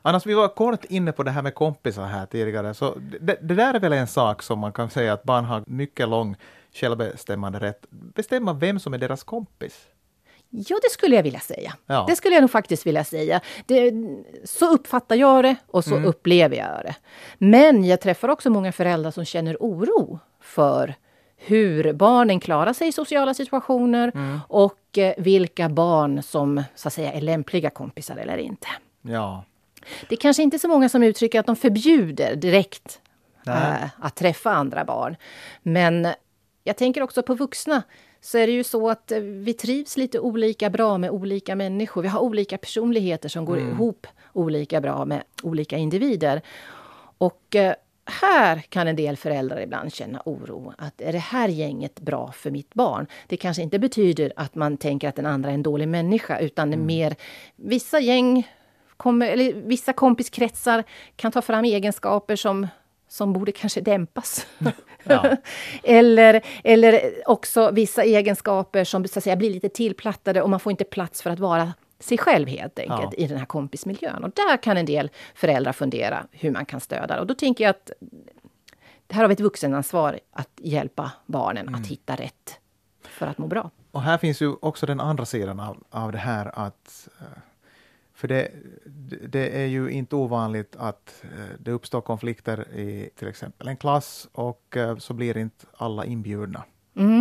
Annars, 0.07 0.25
vi 0.25 0.33
var 0.33 0.47
kort 0.47 0.85
inne 0.85 1.11
på 1.11 1.23
det 1.23 1.31
här 1.31 1.41
med 1.41 1.55
kompisar 1.55 2.05
här 2.05 2.25
tidigare. 2.25 2.73
Så 2.73 2.95
det, 3.21 3.37
det 3.41 3.55
där 3.55 3.73
är 3.73 3.79
väl 3.79 3.93
en 3.93 4.07
sak 4.07 4.41
som 4.43 4.59
man 4.59 4.71
kan 4.73 4.89
säga 4.89 5.13
att 5.13 5.23
barn 5.23 5.45
har 5.45 5.63
mycket 5.67 6.09
lång 6.09 6.35
självbestämmande 6.73 7.59
rätt. 7.59 7.85
Bestämma 7.89 8.53
vem 8.53 8.79
som 8.79 8.93
är 8.93 8.97
deras 8.97 9.23
kompis. 9.23 9.87
Ja, 10.49 10.77
det 10.83 10.89
skulle 10.91 11.15
jag 11.15 11.23
vilja 11.23 11.39
säga. 11.39 11.73
Ja. 11.85 12.05
Det 12.09 12.15
skulle 12.15 12.35
jag 12.35 12.41
nog 12.41 12.51
faktiskt 12.51 12.85
vilja 12.85 13.03
säga. 13.03 13.41
Det, 13.65 13.91
så 14.43 14.71
uppfattar 14.73 15.15
jag 15.15 15.43
det 15.43 15.55
och 15.67 15.83
så 15.83 15.95
Mm. 15.95 16.05
upplever 16.05 16.55
jag 16.57 16.67
det. 16.83 16.95
Men 17.37 17.83
jag 17.83 18.01
träffar 18.01 18.29
också 18.29 18.49
många 18.49 18.71
föräldrar 18.71 19.11
som 19.11 19.25
känner 19.25 19.57
oro 19.59 20.19
för 20.41 20.95
hur 21.37 21.93
barnen 21.93 22.39
klarar 22.39 22.73
sig 22.73 22.87
i 22.87 22.91
sociala 22.91 23.33
situationer 23.33 24.11
Mm. 24.15 24.39
och 24.49 24.97
eh, 24.97 25.13
vilka 25.17 25.69
barn 25.69 26.23
som 26.23 26.63
så 26.75 26.87
att 26.87 26.93
säga 26.93 27.13
är 27.13 27.21
lämpliga 27.21 27.69
kompisar 27.69 28.17
eller 28.17 28.37
inte. 28.37 28.67
Ja. 29.01 29.43
Det 30.09 30.15
är 30.15 30.19
kanske 30.19 30.43
inte 30.43 30.59
så 30.59 30.67
många 30.67 30.89
som 30.89 31.03
uttrycker 31.03 31.39
att 31.39 31.45
de 31.45 31.55
förbjuder 31.55 32.35
direkt 32.35 33.01
eh, 33.47 33.83
att 33.99 34.15
träffa 34.15 34.51
andra 34.51 34.85
barn. 34.85 35.15
Men 35.63 36.07
jag 36.63 36.77
tänker 36.77 37.01
också 37.01 37.23
på 37.23 37.35
vuxna. 37.35 37.83
Så 38.21 38.37
är 38.37 38.47
det 38.47 38.53
ju 38.53 38.63
så 38.63 38.89
att 38.89 39.11
eh, 39.11 39.19
vi 39.19 39.53
trivs 39.53 39.97
lite 39.97 40.19
olika 40.19 40.69
bra 40.69 40.97
med 40.97 41.09
olika 41.09 41.55
människor. 41.55 42.01
Vi 42.01 42.07
har 42.07 42.19
olika 42.19 42.57
personligheter 42.57 43.29
som 43.29 43.45
går 43.45 43.59
ihop 43.59 44.07
olika 44.33 44.81
bra 44.81 45.05
med 45.05 45.23
olika 45.43 45.77
individer. 45.77 46.41
Och 47.17 47.55
eh, 47.55 47.73
här 48.05 48.59
kan 48.59 48.87
en 48.87 48.95
del 48.95 49.17
föräldrar 49.17 49.59
ibland 49.61 49.93
känna 49.93 50.21
oro. 50.25 50.73
Att 50.77 51.01
är 51.01 51.11
det 51.11 51.19
här 51.19 51.47
gänget 51.47 51.99
bra 51.99 52.31
för 52.31 52.51
mitt 52.51 52.73
barn? 52.73 53.07
Det 53.27 53.37
kanske 53.37 53.61
inte 53.63 53.79
betyder 53.79 54.33
att 54.35 54.55
man 54.55 54.77
tänker 54.77 55.09
att 55.09 55.15
den 55.15 55.25
andra 55.25 55.49
är 55.49 55.53
en 55.53 55.63
dålig 55.63 55.87
människa, 55.87 56.39
utan 56.39 56.73
är 56.73 56.77
mer 56.77 57.15
vissa 57.55 57.99
gäng 57.99 58.47
kommer, 58.97 59.27
eller 59.27 59.53
vissa 59.53 59.93
kompiskretsar 59.93 60.83
kan 61.15 61.31
ta 61.31 61.41
fram 61.41 61.65
egenskaper 61.65 62.35
som, 62.35 62.67
som 63.07 63.33
borde 63.33 63.51
kanske 63.51 63.81
dämpas. 63.81 64.47
Ja. 65.03 65.37
eller, 65.83 66.41
eller 66.63 67.13
också 67.29 67.71
vissa 67.71 68.03
egenskaper 68.03 68.83
som 68.83 69.07
så 69.07 69.19
att 69.19 69.23
säga, 69.23 69.35
blir 69.35 69.49
lite 69.51 69.69
tillplattade 69.69 70.41
och 70.41 70.49
man 70.49 70.59
får 70.59 70.71
inte 70.71 70.83
plats 70.83 71.21
för 71.21 71.29
att 71.29 71.39
vara 71.39 71.73
sig 71.99 72.17
själv 72.17 72.47
helt 72.47 72.79
enkelt 72.79 73.13
Ja. 73.17 73.23
i 73.23 73.27
den 73.27 73.37
här 73.37 73.45
kompismiljön. 73.45 74.23
Och 74.23 74.29
där 74.35 74.57
kan 74.57 74.77
en 74.77 74.85
del 74.85 75.09
föräldrar 75.35 75.71
fundera 75.73 76.27
hur 76.31 76.51
man 76.51 76.65
kan 76.65 76.79
stödja. 76.79 77.19
Och 77.19 77.27
då 77.27 77.33
tänker 77.33 77.63
jag 77.63 77.69
att 77.69 77.91
här 79.09 79.21
har 79.21 79.27
vi 79.27 79.33
ett 79.33 79.39
vuxenansvar 79.39 80.19
att 80.31 80.49
hjälpa 80.57 81.11
barnen 81.25 81.67
Mm. 81.67 81.81
att 81.81 81.87
hitta 81.87 82.15
rätt 82.15 82.59
för 83.03 83.27
att 83.27 83.37
må 83.37 83.47
bra. 83.47 83.69
Och 83.91 84.01
här 84.01 84.17
finns 84.17 84.41
ju 84.41 84.53
också 84.61 84.85
den 84.85 84.99
andra 84.99 85.25
sidan 85.25 85.59
av, 85.59 85.83
av 85.89 86.11
det 86.11 86.17
här 86.17 86.51
att 86.59 87.07
eh, 87.19 87.25
för 88.15 88.27
det, 88.27 88.51
det- 89.27 89.61
är 89.61 89.65
ju 89.65 89.89
inte 89.89 90.15
ovanligt 90.15 90.75
att 90.79 91.23
eh, 91.23 91.55
det 91.59 91.71
uppstår 91.71 92.01
konflikter 92.01 92.67
i 92.73 93.09
till 93.15 93.27
exempel 93.27 93.67
en 93.67 93.77
klass 93.77 94.27
och 94.31 94.77
eh, 94.77 94.97
så 94.97 95.13
blir 95.13 95.37
inte 95.37 95.65
alla 95.77 96.05
inbjudna. 96.05 96.63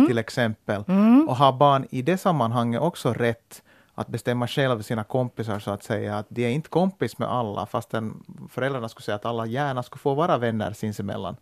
Till 0.07 0.17
exempel. 0.17 0.83
Och 1.27 1.35
har 1.35 1.53
barn 1.53 1.87
i 1.89 2.01
det 2.01 2.17
sammanhanget 2.17 2.81
också 2.81 3.13
rätt 3.13 3.63
att 3.93 4.07
bestämma 4.07 4.47
själv 4.47 4.81
sina 4.81 5.03
kompisar 5.03 5.59
så 5.59 5.71
att 5.71 5.83
säga 5.83 6.17
att 6.17 6.25
de 6.29 6.45
är 6.45 6.49
inte 6.49 6.69
kompis 6.69 7.17
med 7.17 7.27
alla 7.29 7.65
fastän 7.65 8.23
föräldrarna 8.49 8.89
skulle 8.89 9.03
säga 9.03 9.15
att 9.15 9.25
alla 9.25 9.45
gärna 9.45 9.83
skulle 9.83 9.99
få 9.99 10.13
vara 10.13 10.37
vänner 10.37 10.73
sinsemellan. 10.73 11.35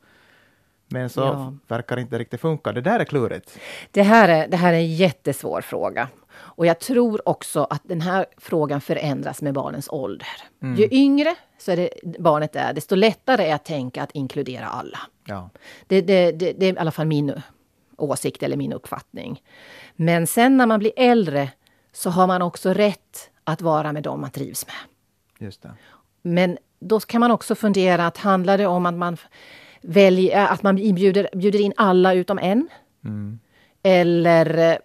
Men 0.93 1.10
så 1.10 1.21
Ja. 1.21 1.53
verkar 1.67 1.97
inte 1.99 2.17
riktigt 2.19 2.41
funka. 2.41 2.71
Det 2.71 2.82
där 2.82 2.99
är 2.99 3.06
klurigt. 3.06 3.60
Det 3.91 4.03
här, 4.03 4.29
är, 4.29 4.47
det 4.47 4.58
här 4.58 4.73
är 4.73 4.77
en 4.77 4.95
jättesvår 4.95 5.62
fråga. 5.62 6.08
Och 6.36 6.65
jag 6.65 6.79
tror 6.79 7.29
också 7.29 7.67
att 7.69 7.82
den 7.84 8.01
här 8.01 8.25
frågan 8.38 8.82
förändras 8.82 9.41
med 9.41 9.53
barnens 9.53 9.89
ålder. 9.89 10.27
Ju 10.77 10.88
yngre 10.91 11.36
så 11.58 11.71
är 11.71 11.77
det, 11.77 11.89
barnet 12.19 12.56
är, 12.56 12.73
desto 12.73 12.95
lättare 12.95 13.45
är 13.45 13.56
att 13.56 13.65
tänka 13.65 14.03
att 14.03 14.12
inkludera 14.12 14.65
alla. 14.67 14.99
Ja. 15.25 15.49
Det, 15.88 16.01
det, 16.01 16.32
det, 16.32 16.53
det 16.53 16.65
är 16.65 16.73
i 16.73 16.77
alla 16.77 16.91
fall 16.91 17.08
min 17.08 17.41
åsikt 17.97 18.43
eller 18.43 18.58
min 18.58 18.73
uppfattning. 18.73 19.41
Men 19.95 20.27
sen 20.27 20.58
när 20.58 20.65
man 20.65 20.79
blir 20.79 20.91
äldre 20.97 21.49
så 21.93 22.10
har 22.10 22.27
man 22.27 22.41
också 22.41 22.73
rätt 22.73 23.29
att 23.43 23.62
vara 23.62 23.93
med 23.93 24.03
dem 24.03 24.21
man 24.21 24.32
trivs 24.32 24.65
med. 24.67 24.75
Just 25.47 25.62
det. 25.62 25.71
Men 26.21 26.58
då 26.79 26.99
kan 26.99 27.19
man 27.19 27.32
också 27.32 27.56
fundera 27.56 28.08
att 28.08 28.17
handlar 28.17 28.58
det 28.58 28.65
om 28.67 28.86
att 28.86 28.93
man 28.93 29.17
väljer, 29.84 30.48
att 30.48 30.63
man 30.63 30.78
inbjuder, 30.78 31.30
bjuder 31.34 31.62
in 31.62 31.74
alla 31.78 32.13
utom 32.13 32.39
en? 32.39 32.69
Eller 33.84 34.58
eh, 34.58 34.78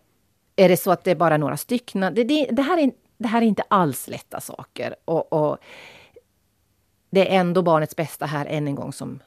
är 0.56 0.68
det 0.68 0.76
så 0.76 0.90
att 0.90 1.04
det 1.04 1.10
är 1.10 1.14
bara 1.16 1.36
några 1.36 1.56
stycken? 1.56 2.00
Det, 2.00 2.24
det, 2.24 2.48
det, 2.50 2.62
här, 2.62 2.78
är, 2.78 2.90
det 3.18 3.28
här 3.28 3.42
är 3.42 3.46
inte 3.46 3.62
alls 3.68 4.08
lätta 4.08 4.40
saker. 4.40 4.94
Och, 5.04 5.32
och 5.32 5.58
det 7.10 7.34
är 7.34 7.40
ändå 7.40 7.62
barnets 7.62 7.96
bästa 7.96 8.26
här 8.26 8.46
än 8.46 8.68
en 8.68 8.74
gång 8.74 8.92
som 8.92 9.20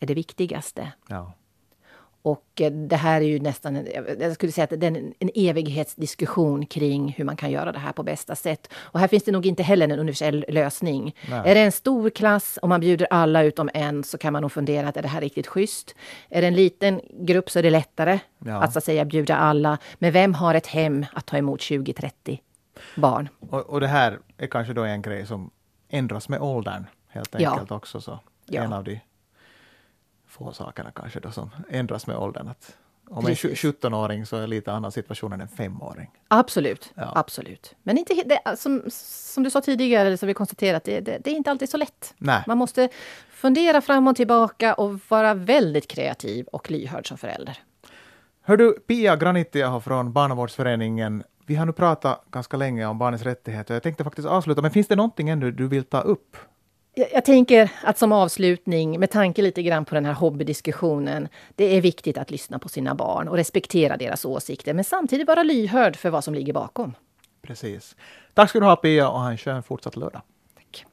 är 0.00 0.06
det 0.06 0.14
viktigaste. 0.14 0.92
Ja. 1.08 1.32
Och 2.26 2.60
eh, 2.60 2.70
det 2.72 2.96
här 2.96 3.20
är 3.20 3.24
ju 3.26 3.38
nästan, 3.40 3.76
en- 3.76 3.88
jag 4.20 4.34
skulle 4.34 4.52
säga 4.52 4.64
att 4.64 4.80
det 4.80 4.86
är 4.86 4.90
en, 4.96 5.14
en 5.18 5.30
evighetsdiskussion 5.34 6.66
kring 6.66 7.14
hur 7.16 7.24
man 7.24 7.36
kan 7.36 7.50
göra 7.50 7.72
det 7.72 7.78
här 7.78 7.92
på 7.92 8.02
bästa 8.02 8.34
sätt. 8.36 8.72
Och 8.76 9.00
här 9.00 9.08
finns 9.08 9.24
det 9.24 9.32
nog 9.32 9.46
inte 9.46 9.62
heller 9.62 9.84
en 9.88 9.98
universell 9.98 10.44
lösning. 10.48 11.14
Nej. 11.30 11.50
Är 11.50 11.54
det 11.54 11.60
en 11.60 11.72
stor 11.72 12.10
klass 12.10 12.58
och 12.62 12.68
man 12.68 12.80
bjuder 12.80 13.06
alla 13.10 13.42
utom 13.42 13.70
en 13.74 14.04
så 14.04 14.18
kan 14.18 14.32
man 14.32 14.42
nog 14.42 14.52
fundera 14.52 14.88
att 14.88 14.96
är 14.96 15.02
det 15.02 15.08
här 15.08 15.20
riktigt 15.20 15.46
schysst? 15.46 15.94
Är 16.28 16.40
det 16.40 16.46
en 16.48 16.54
liten 16.54 17.00
grupp 17.20 17.50
så 17.50 17.58
är 17.58 17.62
det 17.62 17.70
lättare 17.70 18.18
Ja. 18.38 18.62
att 18.62 18.72
så 18.72 18.78
att 18.78 18.84
säga 18.84 19.04
bjuda 19.04 19.36
alla. 19.36 19.78
Men 19.98 20.12
vem 20.12 20.34
har 20.34 20.54
ett 20.54 20.66
hem 20.66 21.06
att 21.12 21.26
ta 21.26 21.36
emot 21.36 21.60
20-30 21.60 22.38
barn? 22.96 23.28
Och, 23.50 23.60
och 23.70 23.80
det 23.80 23.88
här 23.88 24.18
är 24.38 24.46
kanske 24.46 24.72
då 24.72 24.82
en 24.84 25.02
grej 25.02 25.26
som 25.26 25.50
ändras 25.88 26.28
med 26.28 26.40
åldern 26.40 26.86
helt 27.08 27.36
Ja. 27.38 27.50
enkelt 27.50 27.70
också. 27.70 28.00
Så 28.00 28.20
Ja. 28.48 28.62
En 28.62 28.72
av 28.72 28.84
de 28.84 29.00
få 30.38 30.52
sakerna 30.52 30.90
kanske 30.90 31.20
då 31.20 31.30
som 31.30 31.50
ändras 31.70 32.06
med 32.06 32.16
åldern. 32.16 32.48
Att 32.48 32.76
om 33.10 33.18
en 33.18 33.24
Precis. 33.24 33.64
17-åring 33.64 34.26
så 34.26 34.36
är 34.36 34.46
lite 34.46 34.72
annan 34.72 34.92
situation 34.92 35.32
än 35.32 35.40
en 35.40 35.48
femåring. 35.48 36.10
Absolut, 36.28 36.92
Ja. 36.94 37.12
absolut. 37.14 37.74
Men 37.82 37.98
inte, 37.98 38.14
det, 38.14 38.56
som, 38.56 38.82
som 38.90 39.42
du 39.42 39.50
sa 39.50 39.60
tidigare, 39.60 40.06
eller 40.06 40.16
som 40.16 40.26
vi 40.26 40.34
konstaterat, 40.34 40.84
det, 40.84 41.00
det, 41.00 41.18
det 41.24 41.30
är 41.30 41.34
inte 41.34 41.50
alltid 41.50 41.68
så 41.68 41.76
lätt. 41.76 42.14
Nej. 42.18 42.44
Man 42.46 42.58
måste 42.58 42.88
fundera 43.30 43.80
fram 43.80 44.08
och 44.08 44.16
tillbaka 44.16 44.74
och 44.74 45.00
vara 45.08 45.34
väldigt 45.34 45.88
kreativ 45.88 46.46
och 46.46 46.70
lyhörd 46.70 47.08
som 47.08 47.18
förälder. 47.18 47.58
Hör 48.42 48.56
du, 48.56 48.72
Pia 48.72 49.16
Granittiaho 49.16 49.80
från 49.80 50.12
Barnavårdsföreningen. 50.12 51.22
Vi 51.46 51.54
har 51.54 51.66
nu 51.66 51.72
pratat 51.72 52.24
ganska 52.30 52.56
länge 52.56 52.86
om 52.86 52.98
barnens 52.98 53.22
rättigheter. 53.22 53.74
Jag 53.74 53.82
tänkte 53.82 54.04
faktiskt 54.04 54.28
avsluta, 54.28 54.62
men 54.62 54.70
finns 54.70 54.88
det 54.88 54.96
någonting 54.96 55.28
ännu 55.28 55.50
du 55.52 55.68
vill 55.68 55.84
ta 55.84 56.00
upp? 56.00 56.36
Jag, 56.98 57.08
jag 57.12 57.24
tänker 57.24 57.70
att 57.82 57.98
som 57.98 58.12
avslutning, 58.12 59.00
med 59.00 59.10
tanke 59.10 59.42
lite 59.42 59.62
grann 59.62 59.84
på 59.84 59.94
den 59.94 60.04
här 60.04 60.12
hobbydiskussionen, 60.12 61.28
det 61.54 61.76
är 61.76 61.80
viktigt 61.80 62.18
att 62.18 62.30
lyssna 62.30 62.58
på 62.58 62.68
sina 62.68 62.94
barn 62.94 63.28
och 63.28 63.36
respektera 63.36 63.96
deras 63.96 64.24
åsikter, 64.24 64.74
men 64.74 64.84
samtidigt 64.84 65.26
vara 65.26 65.42
lyhörd 65.42 65.96
för 65.96 66.10
vad 66.10 66.24
som 66.24 66.34
ligger 66.34 66.52
bakom. 66.52 66.94
Precis. 67.42 67.96
Tack 68.34 68.50
ska 68.50 68.60
du 68.60 68.66
ha 68.66 68.76
Pia 68.76 69.08
och 69.08 69.20
ha 69.20 69.30
en 69.30 69.38
skön 69.38 69.62
fortsatt 69.62 69.96
lördag. 69.96 70.22
Tack. 70.54 70.84